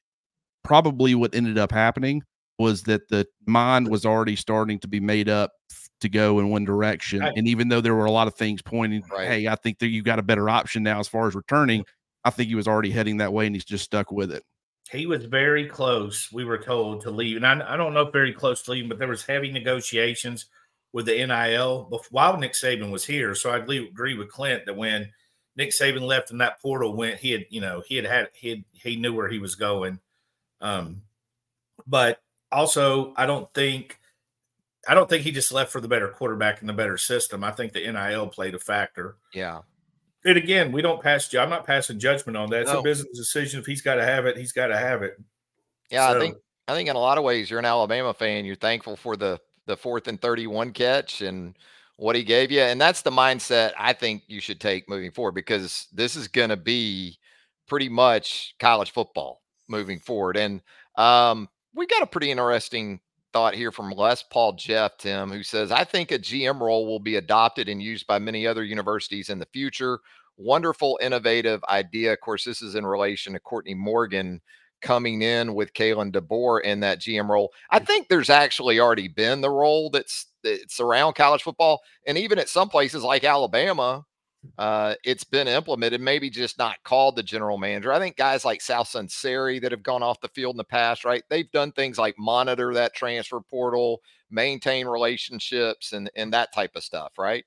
[0.63, 2.23] probably what ended up happening
[2.59, 5.53] was that the mind was already starting to be made up
[6.01, 7.23] to go in one direction.
[7.23, 9.29] And even though there were a lot of things pointing, right.
[9.29, 11.85] hey, I think that you got a better option now as far as returning,
[12.25, 14.45] I think he was already heading that way and he's just stuck with it.
[14.91, 17.37] He was very close, we were told, to leave.
[17.37, 20.47] And I, I don't know if very close to leaving, but there was heavy negotiations
[20.93, 23.35] with the NIL while Nick Saban was here.
[23.35, 25.11] So I agree with Clint that when
[25.57, 28.51] Nick Saban left and that portal went, he had, you know, he had had, he
[28.51, 30.01] had, he knew where he was going.
[30.61, 31.03] Um,
[31.87, 33.99] but also, I don't think,
[34.87, 37.45] I don't think he just left for the better quarterback and the better system.
[37.45, 39.17] I think the NIL played a factor.
[39.33, 39.61] Yeah.
[40.25, 41.33] And again, we don't pass.
[41.35, 42.63] I'm not passing judgment on that.
[42.63, 42.81] It's no.
[42.81, 43.61] a business decision.
[43.61, 45.21] If he's got to have it, he's got to have it.
[45.91, 46.37] Yeah, so, I think
[46.69, 48.45] I think in a lot of ways, you're an Alabama fan.
[48.45, 51.57] You're thankful for the the fourth and 31 catch and
[51.97, 55.33] what he gave you, and that's the mindset I think you should take moving forward
[55.33, 57.19] because this is going to be
[57.69, 60.37] pretty much college football moving forward.
[60.37, 60.63] And
[60.97, 63.01] um, we got a pretty interesting
[63.33, 67.01] thought here from Les Paul Jeff, Tim, who says, I think a GM role will
[67.01, 70.01] be adopted and used by many other universities in the future.
[70.37, 72.13] Wonderful, innovative idea.
[72.13, 74.41] Of course, this is in relation to Courtney Morgan
[74.81, 77.53] coming in with Kalen DeBoer in that GM role.
[77.71, 77.87] I mm.
[77.87, 81.81] think there's actually already been the role that's that's around college football.
[82.07, 84.05] And even at some places like Alabama,
[84.59, 87.93] uh, it's been implemented, maybe just not called the general manager.
[87.93, 91.05] I think guys like Sal Sunseri that have gone off the field in the past,
[91.05, 91.23] right?
[91.31, 94.01] They've done things like monitor that transfer portal,
[94.31, 97.45] maintain relationships, and and that type of stuff, right?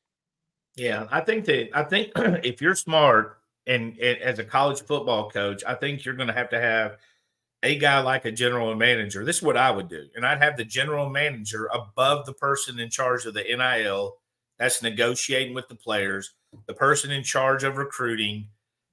[0.76, 5.30] Yeah, I think that I think if you're smart and, and as a college football
[5.30, 6.98] coach, I think you're going to have to have
[7.64, 9.26] a guy like a general manager.
[9.26, 12.80] This is what I would do, and I'd have the general manager above the person
[12.80, 14.18] in charge of the NIL
[14.58, 16.34] that's negotiating with the players,
[16.68, 18.48] the person in charge of recruiting,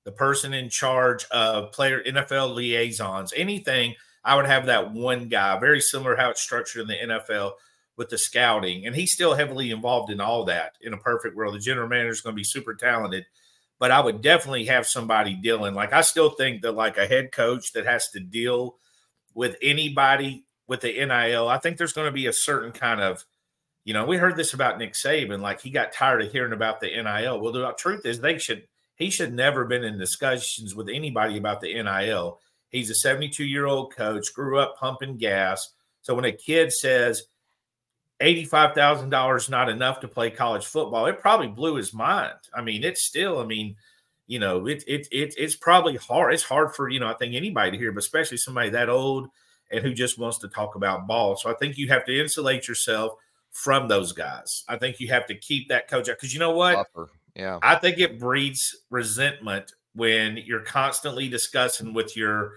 [0.05, 3.95] the person in charge of player NFL liaisons, anything.
[4.25, 7.53] I would have that one guy, very similar how it's structured in the NFL
[7.97, 8.87] with the scouting.
[8.87, 11.55] And he's still heavily involved in all that in a perfect world.
[11.55, 13.27] The general manager is going to be super talented,
[13.79, 15.75] but I would definitely have somebody dealing.
[15.75, 18.77] Like, I still think that, like, a head coach that has to deal
[19.35, 23.25] with anybody with the NIL, I think there's going to be a certain kind of
[23.85, 26.81] you know, we heard this about Nick Saban, like he got tired of hearing about
[26.81, 27.41] the NIL.
[27.41, 31.61] Well, the truth is, they should he should never been in discussions with anybody about
[31.61, 32.39] the NIL.
[32.69, 35.73] He's a 72 year old coach, grew up pumping gas.
[36.03, 37.25] So when a kid says,
[38.23, 41.07] $85,000 not enough to play college football.
[41.07, 42.35] It probably blew his mind.
[42.55, 43.75] I mean, it's still, I mean,
[44.29, 46.33] you know, it, it, it, it's probably hard.
[46.33, 49.29] It's hard for, you know, I think anybody to hear, but especially somebody that old
[49.73, 51.37] and who just wants to talk about ball.
[51.37, 53.15] So I think you have to insulate yourself
[53.53, 54.65] from those guys.
[54.69, 56.75] I think you have to keep that coach out because you know what?
[56.75, 57.11] Buffer.
[57.37, 57.59] Yeah.
[57.63, 62.53] I think it breeds resentment when you're constantly discussing with your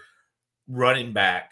[0.67, 1.51] running back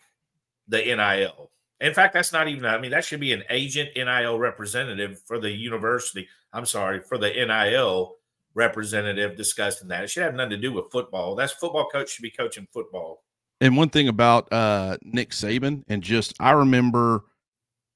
[0.67, 1.51] the NIL.
[1.82, 5.39] In fact, that's not even, I mean, that should be an agent NIL representative for
[5.39, 6.27] the university.
[6.53, 8.15] I'm sorry, for the NIL
[8.53, 10.03] representative discussing that.
[10.03, 11.36] It should have nothing to do with football.
[11.36, 13.23] That's football coach should be coaching football.
[13.60, 17.23] And one thing about uh, Nick Saban, and just I remember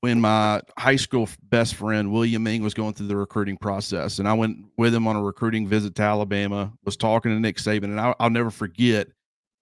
[0.01, 4.27] when my high school best friend William Ming was going through the recruiting process, and
[4.27, 6.71] I went with him on a recruiting visit to Alabama.
[6.85, 9.07] Was talking to Nick Saban, and I, I'll never forget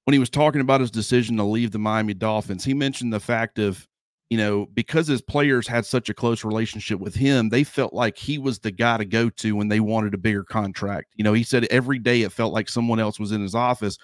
[0.03, 2.63] when he was talking about his decision to leave the Miami Dolphins.
[2.63, 3.87] He mentioned the fact of
[4.29, 8.17] you know, because his players had such a close relationship with him, they felt like
[8.17, 11.13] he was the guy to go to when they wanted a bigger contract.
[11.15, 13.97] You know, he said every day it felt like someone else was in his office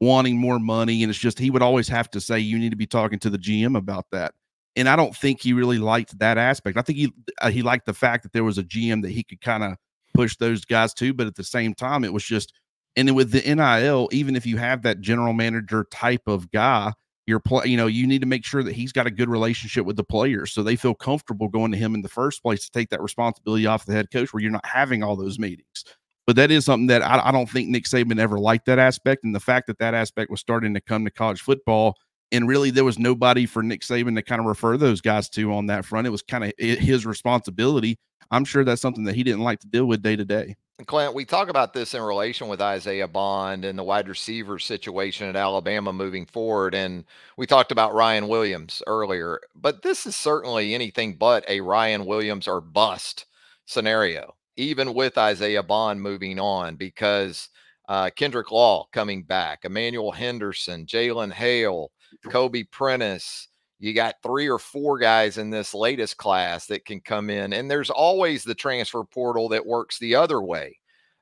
[0.00, 1.02] wanting more money.
[1.02, 3.30] And it's just, he would always have to say, you need to be talking to
[3.30, 4.34] the GM about that.
[4.76, 6.76] And I don't think he really liked that aspect.
[6.76, 9.24] I think he, uh, he liked the fact that there was a GM that he
[9.24, 9.74] could kind of
[10.14, 11.14] push those guys to.
[11.14, 12.52] But at the same time, it was just,
[12.94, 16.92] and with the NIL, even if you have that general manager type of guy,
[17.26, 19.84] your play, you know, you need to make sure that he's got a good relationship
[19.84, 22.70] with the players so they feel comfortable going to him in the first place to
[22.70, 25.84] take that responsibility off the head coach where you're not having all those meetings.
[26.26, 29.24] But that is something that I, I don't think Nick Saban ever liked that aspect.
[29.24, 31.96] And the fact that that aspect was starting to come to college football
[32.32, 35.52] and really there was nobody for Nick Saban to kind of refer those guys to
[35.52, 36.06] on that front.
[36.06, 37.98] It was kind of his responsibility.
[38.30, 40.56] I'm sure that's something that he didn't like to deal with day to day.
[40.84, 45.26] Clint, we talk about this in relation with Isaiah Bond and the wide receiver situation
[45.26, 46.74] at Alabama moving forward.
[46.74, 47.04] And
[47.38, 52.46] we talked about Ryan Williams earlier, but this is certainly anything but a Ryan Williams
[52.46, 53.24] or bust
[53.64, 57.48] scenario, even with Isaiah Bond moving on, because
[57.88, 61.90] uh, Kendrick Law coming back, Emmanuel Henderson, Jalen Hale,
[62.24, 63.48] Kobe Prentice,
[63.78, 67.70] you got three or four guys in this latest class that can come in, and
[67.70, 70.78] there's always the transfer portal that works the other way.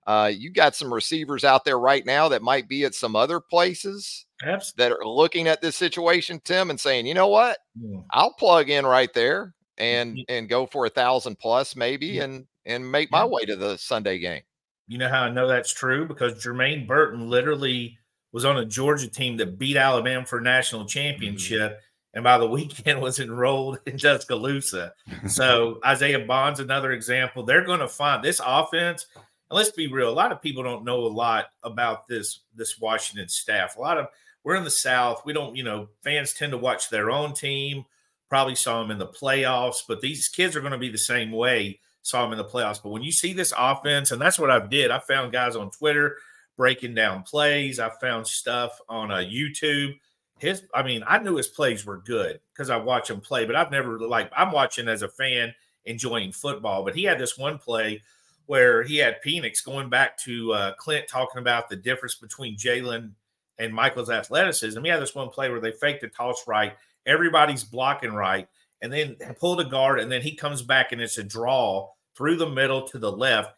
[0.07, 3.41] Uh, you got some receivers out there right now that might be at some other
[3.41, 4.85] places Absolutely.
[4.85, 8.01] that are looking at this situation, Tim, and saying, you know what, Yeah.
[8.13, 12.25] I'll plug in right there and Ye- and go for a thousand plus maybe, Yeah.
[12.25, 13.27] and and make my Yeah.
[13.27, 14.43] way to the Sunday game.
[14.89, 16.07] You know how I know that's true?
[16.07, 17.99] Because Jermaine Burton literally
[18.35, 21.71] was on a Georgia team that beat Alabama for national championship.
[21.71, 21.79] Mm-hmm.
[22.15, 24.93] And by the weekend was enrolled in Tuscaloosa.
[25.29, 27.45] So Isaiah Bond's another example.
[27.45, 29.07] They're going to find this offense.
[29.15, 32.79] And let's be real, a lot of people don't know a lot about this this
[32.79, 33.77] Washington staff.
[33.77, 34.09] A lot of
[34.43, 35.23] we're in the South.
[35.25, 37.85] We don't, you know, fans tend to watch their own team.
[38.29, 41.31] Probably saw them in the playoffs, but these kids are going to be the same
[41.31, 41.79] way.
[42.03, 44.59] Saw them in the playoffs, but when you see this offense, and that's what I
[44.67, 44.91] did.
[44.91, 46.17] I found guys on Twitter
[46.57, 47.81] breaking down plays.
[47.81, 49.99] I found stuff on uh, YouTube.
[50.39, 53.57] His, I mean, I knew his plays were good because I watch him play, but
[53.57, 56.85] I've never like I'm watching as a fan enjoying football.
[56.85, 58.03] But he had this one play
[58.47, 63.13] where he had Penix going back to uh, Clint talking about the difference between Jalen
[63.59, 64.83] and Michael's athleticism.
[64.83, 66.75] He had this one play where they faked a toss right,
[67.07, 68.49] everybody's blocking right,
[68.83, 72.37] and then pulled a guard, and then he comes back and it's a draw through
[72.37, 73.55] the middle to the left.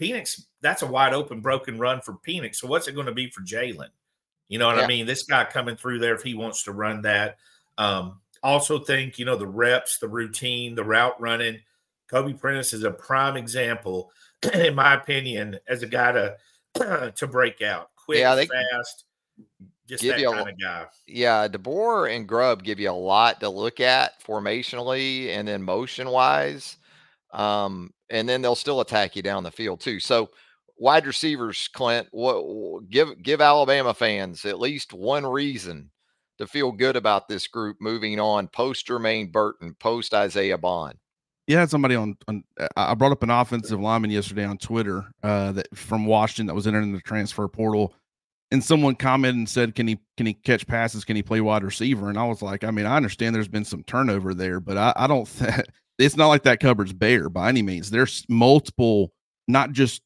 [0.00, 2.56] Penix, that's a wide open broken run for Penix.
[2.56, 3.88] So what's it going to be for Jalen?
[4.48, 4.84] You know what Yeah.
[4.84, 5.06] I mean?
[5.06, 7.36] This guy coming through there if he wants to run that.
[7.78, 11.60] Um, also think, you know, the reps, the routine, the route running.
[12.08, 14.10] Kobe Prentice is a prime example,
[14.54, 16.36] in my opinion, as a guy to
[17.16, 19.04] to break out quick, Yeah, they- fast,
[19.86, 20.86] just Give that you a kind of guy.
[21.06, 26.08] Yeah, DeBoer and Grubb give you a lot to look at formationally and then motion
[26.08, 26.76] wise.
[27.32, 30.00] Um, and then they'll still attack you down the field too.
[30.00, 30.30] So
[30.78, 35.90] wide receivers, Clint, what give give Alabama fans at least one reason
[36.38, 40.96] to feel good about this group moving on post Jermaine Burton, post Isaiah Bond.
[41.46, 42.42] You had somebody on, on.
[42.58, 46.54] I I brought up an offensive lineman yesterday on Twitter uh, that from Washington that
[46.54, 47.94] was entering the transfer portal,
[48.50, 51.04] and someone commented and said, "Can he can he catch passes?
[51.04, 53.64] Can he play wide receiver?" And I was like, I mean, I understand there's been
[53.64, 55.26] some turnover there, but I, I don't.
[55.38, 55.66] Th-
[55.98, 57.90] it's not like that cupboard's bare by any means.
[57.90, 59.12] There's multiple,
[59.48, 60.02] not just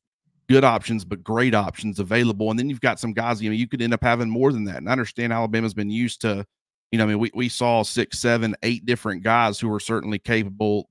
[0.48, 2.50] good options, but great options available.
[2.50, 3.42] And then you've got some guys.
[3.42, 4.76] You know, you could end up having more than that.
[4.76, 6.44] And I understand Alabama's been used to.
[6.90, 10.18] You know, I mean, we, we saw six, seven, eight different guys who were certainly
[10.18, 10.88] capable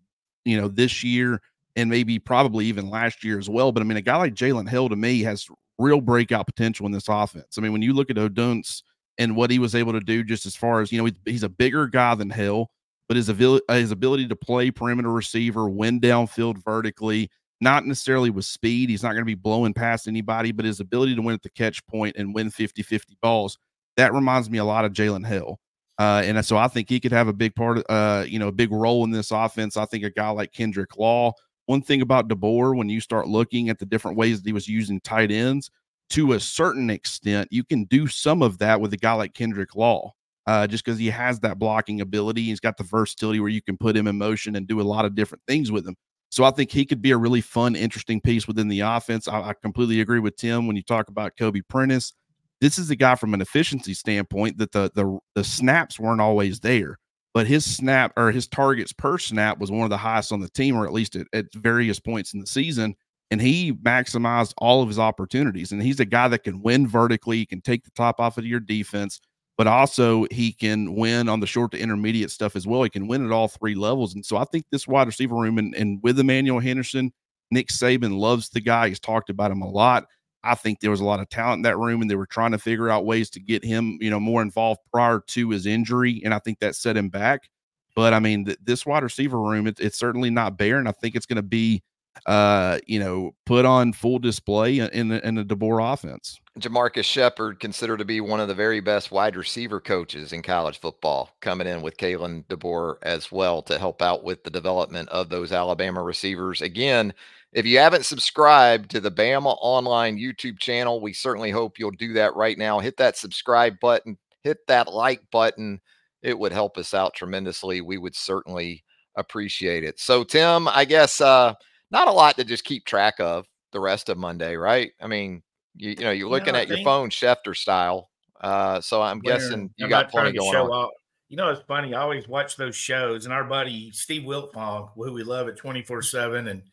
[0.47, 1.41] you know, this year
[1.75, 3.71] and maybe probably even last year as well.
[3.71, 5.45] But I mean, a guy like Jalen Hale to me has
[5.77, 7.57] real breakout potential in this offense.
[7.57, 8.81] I mean, when you look at Odunze
[9.17, 11.43] and what he was able to do, just as far as you know, he's, he's
[11.43, 12.71] a bigger guy than Hale.
[13.07, 17.29] But his ability his ability to play perimeter receiver, win downfield vertically,
[17.61, 18.89] not necessarily with speed.
[18.89, 21.49] He's not going to be blowing past anybody, but his ability to win at the
[21.49, 23.57] catch point and win 50-50 balls.
[23.95, 25.59] That reminds me a lot of Jalen Hale.
[25.99, 28.51] Uh, and so I think he could have a big part, uh, you know, a
[28.51, 29.77] big role in this offense.
[29.77, 31.33] I think a guy like Kendrick Law.
[31.65, 34.67] One thing about DeBoer, when you start looking at the different ways that he was
[34.67, 35.71] using tight ends,
[36.11, 39.75] to a certain extent, you can do some of that with a guy like Kendrick
[39.75, 40.13] Law,
[40.47, 42.43] uh, just because he has that blocking ability.
[42.43, 45.05] He's got the versatility where you can put him in motion and do a lot
[45.05, 45.95] of different things with him.
[46.29, 49.27] So I think he could be a really fun, interesting piece within the offense.
[49.27, 52.13] I, I completely agree with Tim when you talk about Kobe Prentice
[52.59, 56.59] this is a guy from an efficiency standpoint that the the the snaps weren't always
[56.59, 56.97] there,
[57.33, 60.49] but his snap or his targets per snap was one of the highest on the
[60.49, 62.95] team, or at least at, at various points in the season.
[63.29, 65.73] And he maximized all of his opportunities.
[65.73, 68.45] And he's a guy that can win vertically, he can take the top off of
[68.45, 69.19] your defense,
[69.57, 72.83] but also he can win on the short to intermediate stuff as well.
[72.83, 74.13] He can win at all three levels.
[74.13, 77.11] And so I think this wide receiver room and, and with Emmanuel Henderson,
[77.49, 78.89] Nick Saban loves the guy.
[78.89, 80.05] He's talked about him a lot.
[80.43, 82.51] I think there was a lot of talent in that room, and they were trying
[82.51, 86.21] to figure out ways to get him, you know, more involved prior to his injury,
[86.23, 87.49] and I think that set him back.
[87.95, 90.91] But I mean, th- this wide receiver room, it, it's certainly not bare, and I
[90.91, 91.83] think it's going to be,
[92.25, 96.39] uh, you know, put on full display in, in, in the DeBoer offense.
[96.59, 100.79] Jamarcus Shepard, considered to be one of the very best wide receiver coaches in college
[100.79, 105.29] football, coming in with Kalen DeBoer as well to help out with the development of
[105.29, 106.61] those Alabama receivers.
[106.61, 107.13] Again,
[107.53, 112.13] if you haven't subscribed to the Bama Online YouTube channel, we certainly hope you'll do
[112.13, 112.79] that right now.
[112.79, 115.79] Hit that subscribe button, hit that like button.
[116.21, 117.81] It would help us out tremendously.
[117.81, 118.83] We would certainly
[119.15, 119.99] appreciate it.
[119.99, 121.53] So, Tim, I guess uh,
[121.91, 124.91] not a lot to just keep track of the rest of Monday, right?
[125.01, 125.43] I mean,
[125.75, 128.09] you, you know, you're looking at your phone Schefter style.
[128.39, 130.69] Uh, so I'm guessing you I'm got plenty going on.
[130.69, 130.91] Off.
[131.29, 131.93] You know, it's funny.
[131.93, 136.01] I always watch those shows, and our buddy Steve Wiltfong, who we love at 24
[136.01, 136.63] 7, and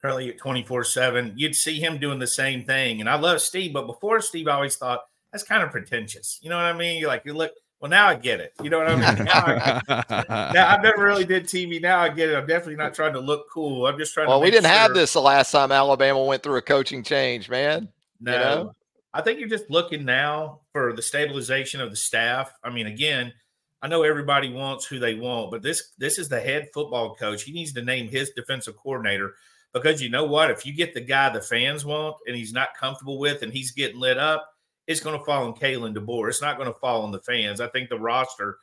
[0.00, 3.00] Curly at 24 7, you'd see him doing the same thing.
[3.00, 5.00] And I love Steve, but before Steve, I always thought
[5.32, 6.38] that's kind of pretentious.
[6.40, 7.00] You know what I mean?
[7.00, 8.52] You're like, you look, well, now I get it.
[8.62, 9.24] You know what I mean?
[9.24, 11.80] Now, I, now I've never really did TV.
[11.80, 12.34] Now I get it.
[12.34, 13.86] I'm definitely not trying to look cool.
[13.86, 14.44] I'm just trying well, to.
[14.44, 14.72] we didn't sure.
[14.72, 17.88] have this the last time Alabama went through a coaching change, man.
[18.20, 18.32] No.
[18.32, 18.72] You know?
[19.14, 22.52] I think you're just looking now for the stabilization of the staff.
[22.62, 23.32] I mean, again,
[23.80, 27.44] I know everybody wants who they want, but this this is the head football coach.
[27.44, 29.34] He needs to name his defensive coordinator
[29.72, 30.50] because you know what?
[30.50, 33.70] If you get the guy the fans want and he's not comfortable with and he's
[33.70, 34.48] getting lit up,
[34.88, 36.28] it's going to fall on Kalen DeBoer.
[36.28, 37.60] It's not going to fall on the fans.
[37.60, 38.58] I think the roster,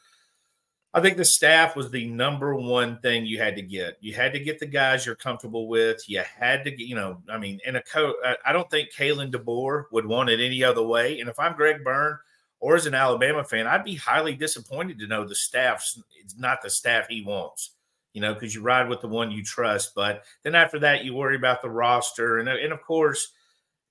[0.91, 3.97] I think the staff was the number one thing you had to get.
[4.01, 6.09] You had to get the guys you're comfortable with.
[6.09, 9.86] You had to you know, I mean, in a coach, I don't think Kalen DeBoer
[9.91, 11.19] would want it any other way.
[11.19, 12.17] And if I'm Greg Byrne
[12.59, 16.63] or as an Alabama fan, I'd be highly disappointed to know the staff's it's not
[16.63, 17.71] the staff he wants
[18.13, 19.93] you know, because you ride with the one you trust.
[19.93, 22.38] But then after that, you worry about the roster.
[22.38, 23.34] And, and of course,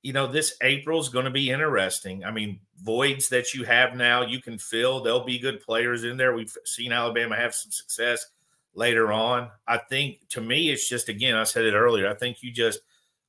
[0.05, 2.25] you know, this April is going to be interesting.
[2.25, 5.03] I mean, voids that you have now, you can fill.
[5.03, 6.35] There'll be good players in there.
[6.35, 8.27] We've seen Alabama have some success
[8.75, 9.51] later on.
[9.67, 12.81] I think to me, it's just, again, I said it earlier, I think you just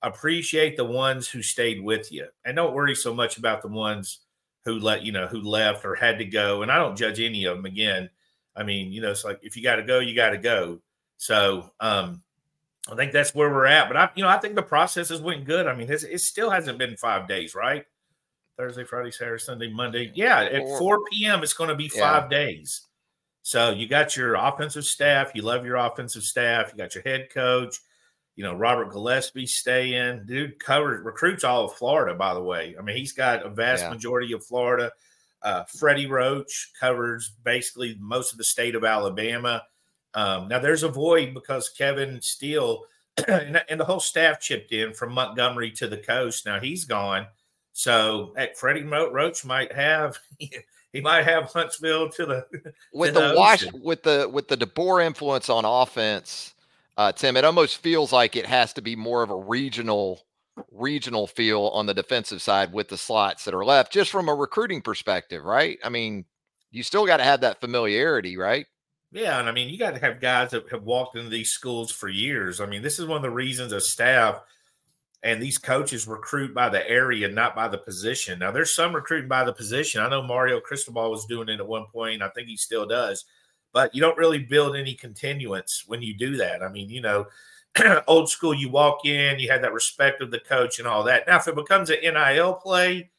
[0.02, 4.20] appreciate the ones who stayed with you and don't worry so much about the ones
[4.66, 6.62] who let, you know, who left or had to go.
[6.62, 8.10] And I don't judge any of them again.
[8.54, 10.82] I mean, you know, it's like if you got to go, you got to go.
[11.16, 12.22] So um,
[12.92, 13.88] I think that's where we're at.
[13.88, 15.68] But I, you know, I think the process has went good.
[15.68, 17.86] I mean, it still hasn't been five days, right?
[18.58, 20.12] Thursday, Friday, Saturday, Sunday, Monday.
[20.14, 21.44] Yeah, at 4 p.m.
[21.44, 22.38] it's going to be five yeah.
[22.38, 22.86] days.
[23.42, 25.32] So you got your offensive staff.
[25.36, 26.72] You love your offensive staff.
[26.72, 27.78] You got your head coach.
[28.36, 30.26] You know, Robert Gillespie staying.
[30.26, 32.76] Dude covers recruits all of Florida, by the way.
[32.78, 33.90] I mean, he's got a vast yeah.
[33.90, 34.92] majority of Florida.
[35.42, 39.62] Uh, Freddie Roach covers basically most of the state of Alabama.
[40.16, 42.86] Um, now there's a void because Kevin Steele
[43.28, 46.46] and, and, the whole staff chipped in from Montgomery to the coast.
[46.46, 47.28] Now he's gone,
[47.74, 52.46] so Freddie Roach might have he might have Huntsville to the
[52.94, 56.54] with to the, the wash with the with the DeBoer influence on offense.
[56.98, 60.22] Uh, Tim, it almost feels like it has to be more of a regional
[60.72, 64.34] regional feel on the defensive side with the slots that are left, just from a
[64.34, 65.78] recruiting perspective, right?
[65.84, 66.24] I mean,
[66.72, 68.66] you still got to have that familiarity, right?
[69.16, 71.90] Yeah, and I mean, you got to have guys that have walked into these schools
[71.90, 72.60] for years.
[72.60, 74.42] I mean, this is one of the reasons a staff
[75.24, 78.40] and these coaches recruit by the area, not by the position.
[78.40, 80.02] Now, there's some recruiting by the position.
[80.02, 82.22] I know Mario Cristobal was doing it at one point.
[82.22, 83.24] I think he still does,
[83.72, 86.62] but you don't really build any continuance when you do that.
[86.62, 87.26] I mean, you know,
[88.08, 91.26] old school, you walk in, you have that respect of the coach and all that.
[91.26, 93.10] Now, if it becomes an NIL play,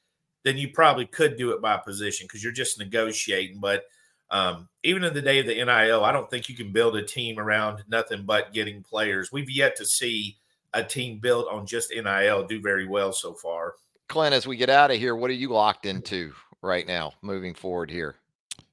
[0.44, 3.60] then you probably could do it by position because you're just negotiating.
[3.60, 3.84] But
[4.30, 7.02] Um, even in the day of the NIL, I don't think you can build a
[7.02, 9.30] team around nothing but getting players.
[9.32, 10.36] We've yet to see
[10.74, 13.74] a team built on just NIL do very well so far.
[14.08, 17.54] Clint, as we get out of here, what are you locked into right now moving
[17.54, 18.16] forward here?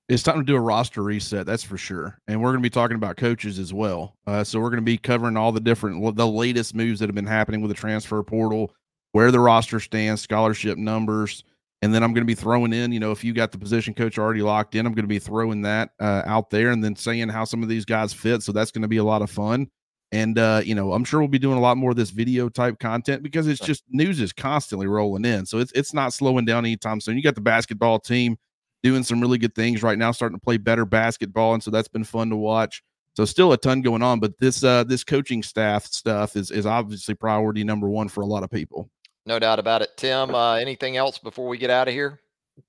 [0.09, 2.19] It's time to do a roster reset, that's for sure.
[2.27, 4.15] And we're going to be talking about coaches as well.
[4.27, 7.15] Uh, so we're going to be covering all the different, the latest moves that have
[7.15, 8.75] been happening with the transfer portal,
[9.13, 11.43] where the roster stands, scholarship numbers,
[11.83, 13.93] and then I'm going to be throwing in, you know, if you got the position
[13.93, 16.95] coach already locked in, I'm going to be throwing that uh, out there and then
[16.95, 18.41] saying how some of these guys fit.
[18.41, 19.67] So that's going to be a lot of fun.
[20.13, 22.47] And, uh, you know, I'm sure we'll be doing a lot more of this video
[22.47, 25.45] type content because it's just news is constantly rolling in.
[25.45, 27.17] So it's, it's not slowing down anytime soon.
[27.17, 28.37] You got the basketball team
[28.81, 31.53] doing some really good things right now, starting to play better basketball.
[31.53, 32.81] And so that's been fun to watch.
[33.17, 36.65] So still a ton going on, but this uh this coaching staff stuff is is
[36.65, 38.89] obviously priority number one for a lot of people.
[39.25, 39.89] No doubt about it.
[39.95, 42.19] Tim, uh, anything else before we get out of here?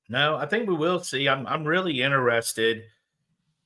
[0.09, 1.29] No, I think we will see.
[1.29, 2.85] I'm I'm really interested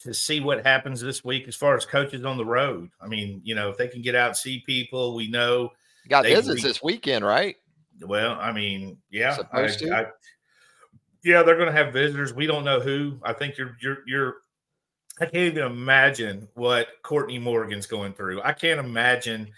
[0.01, 2.91] to see what happens this week as far as coaches on the road.
[3.01, 5.70] I mean, you know, if they can get out and see people, we know
[6.09, 7.57] got visits re- this weekend, right?
[8.01, 10.07] Well, I mean, yeah, I, I,
[11.24, 12.32] yeah, they're going to have visitors.
[12.32, 13.18] We don't know who.
[13.22, 14.36] I think you're you're you're.
[15.20, 18.41] I can't even imagine what Courtney Morgan's going through.
[18.43, 19.51] I can't imagine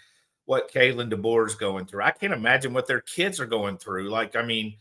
[0.51, 2.03] what Kalen DeBoer is going through.
[2.03, 4.09] I can't imagine what their kids are going through.
[4.09, 4.75] Like, I mean,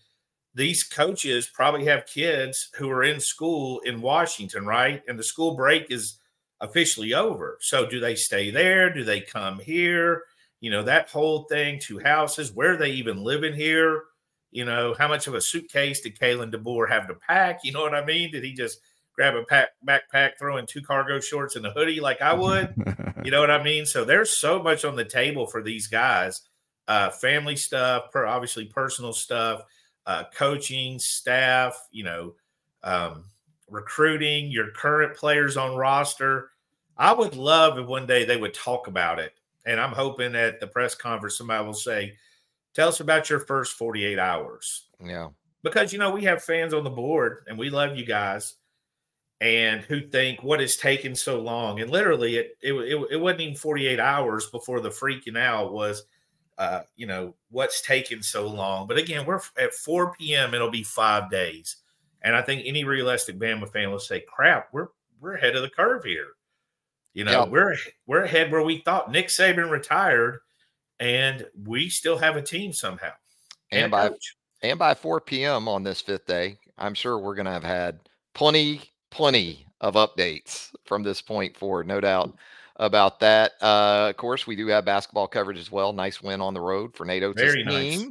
[0.53, 5.01] these coaches probably have kids who are in school in Washington, right?
[5.07, 6.19] And the school break is
[6.61, 7.57] officially over.
[7.61, 8.93] So, do they stay there?
[8.93, 10.25] Do they come here?
[10.59, 14.03] You know, that whole thing, two houses, where are they even living here?
[14.51, 17.61] You know, how much of a suitcase did Kalen DeBoer have to pack?
[17.63, 18.33] You know what I mean?
[18.33, 18.81] Did he just
[19.15, 22.75] grab a pack, backpack, throw in two cargo shorts and a hoodie like I would.
[23.25, 23.87] you know what I mean?
[23.87, 26.43] So there's so much on the table for these guys.
[26.89, 29.63] Uh, family stuff, per, obviously personal stuff,
[30.07, 32.35] uh, coaching, staff, you know,
[32.83, 33.25] um,
[33.69, 36.51] recruiting, your current players on roster.
[36.97, 39.35] I would love if one day they would talk about it.
[39.67, 42.15] And I'm hoping at the press conference, somebody will say,
[42.73, 44.87] Tell us about your first 48 hours.
[45.05, 45.29] Yeah.
[45.63, 48.55] Because, you know, we have fans on the board and we love you guys
[49.41, 51.81] and who think what is taking so long.
[51.81, 56.05] And literally, it, it it, it wasn't even 48 hours before the freaking out was,
[56.59, 58.87] uh, you know, what's taking so long.
[58.87, 60.55] But again, we're at 4 p.m.
[60.55, 61.77] It'll be five days,
[62.23, 64.89] and I think any realistic Bama fan will say, "Crap, we're
[65.21, 66.29] we're ahead of the curve here."
[67.15, 67.77] You know, we're
[68.07, 70.41] we're ahead where we thought Nick Saban retired,
[71.01, 73.13] and we still have a team somehow.
[73.73, 74.11] And, and by
[74.63, 75.67] and by 4 p.m.
[75.67, 78.01] on this fifth day, I'm sure we're going to have had
[78.35, 82.35] plenty plenty of updates from this point forward, no doubt
[82.77, 83.53] about that.
[83.61, 85.93] Uh, of course, we do have basketball coverage as well.
[85.93, 88.07] Nice win on the road for Nate Oats team nice.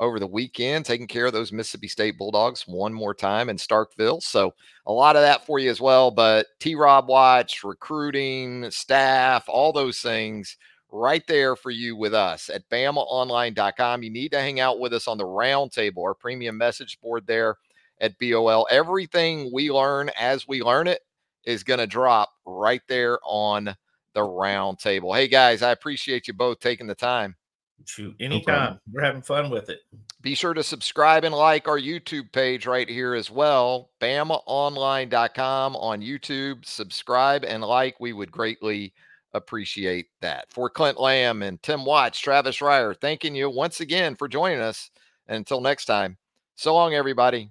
[0.00, 4.22] over the weekend, taking care of those Mississippi State Bulldogs one more time in Starkville.
[4.22, 4.54] So
[4.86, 6.10] a lot of that for you as well.
[6.10, 10.56] But T Rob Watch, recruiting, staff, all those things
[10.92, 14.02] right there for you with us at BamaOnline.com.
[14.02, 17.56] You need to hang out with us on the roundtable, our premium message board there
[18.00, 18.66] at BOL.
[18.70, 21.00] Everything we learn as we learn it
[21.44, 23.74] is going to drop right there on
[24.14, 25.14] the round table.
[25.14, 27.36] Hey guys, I appreciate you both taking the time.
[27.86, 28.74] Shoot, anytime.
[28.74, 29.80] No We're having fun with it.
[30.20, 33.90] Be sure to subscribe and like our YouTube page right here as well.
[34.00, 36.64] BamaOnline.com on YouTube.
[36.66, 37.98] Subscribe and like.
[37.98, 38.92] We would greatly
[39.32, 40.52] appreciate that.
[40.52, 44.90] For Clint Lamb and Tim Watts, Travis Reier, thanking you once again for joining us.
[45.26, 46.18] And until next time,
[46.56, 47.50] so long, everybody.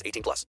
[0.05, 0.45] 18 plus.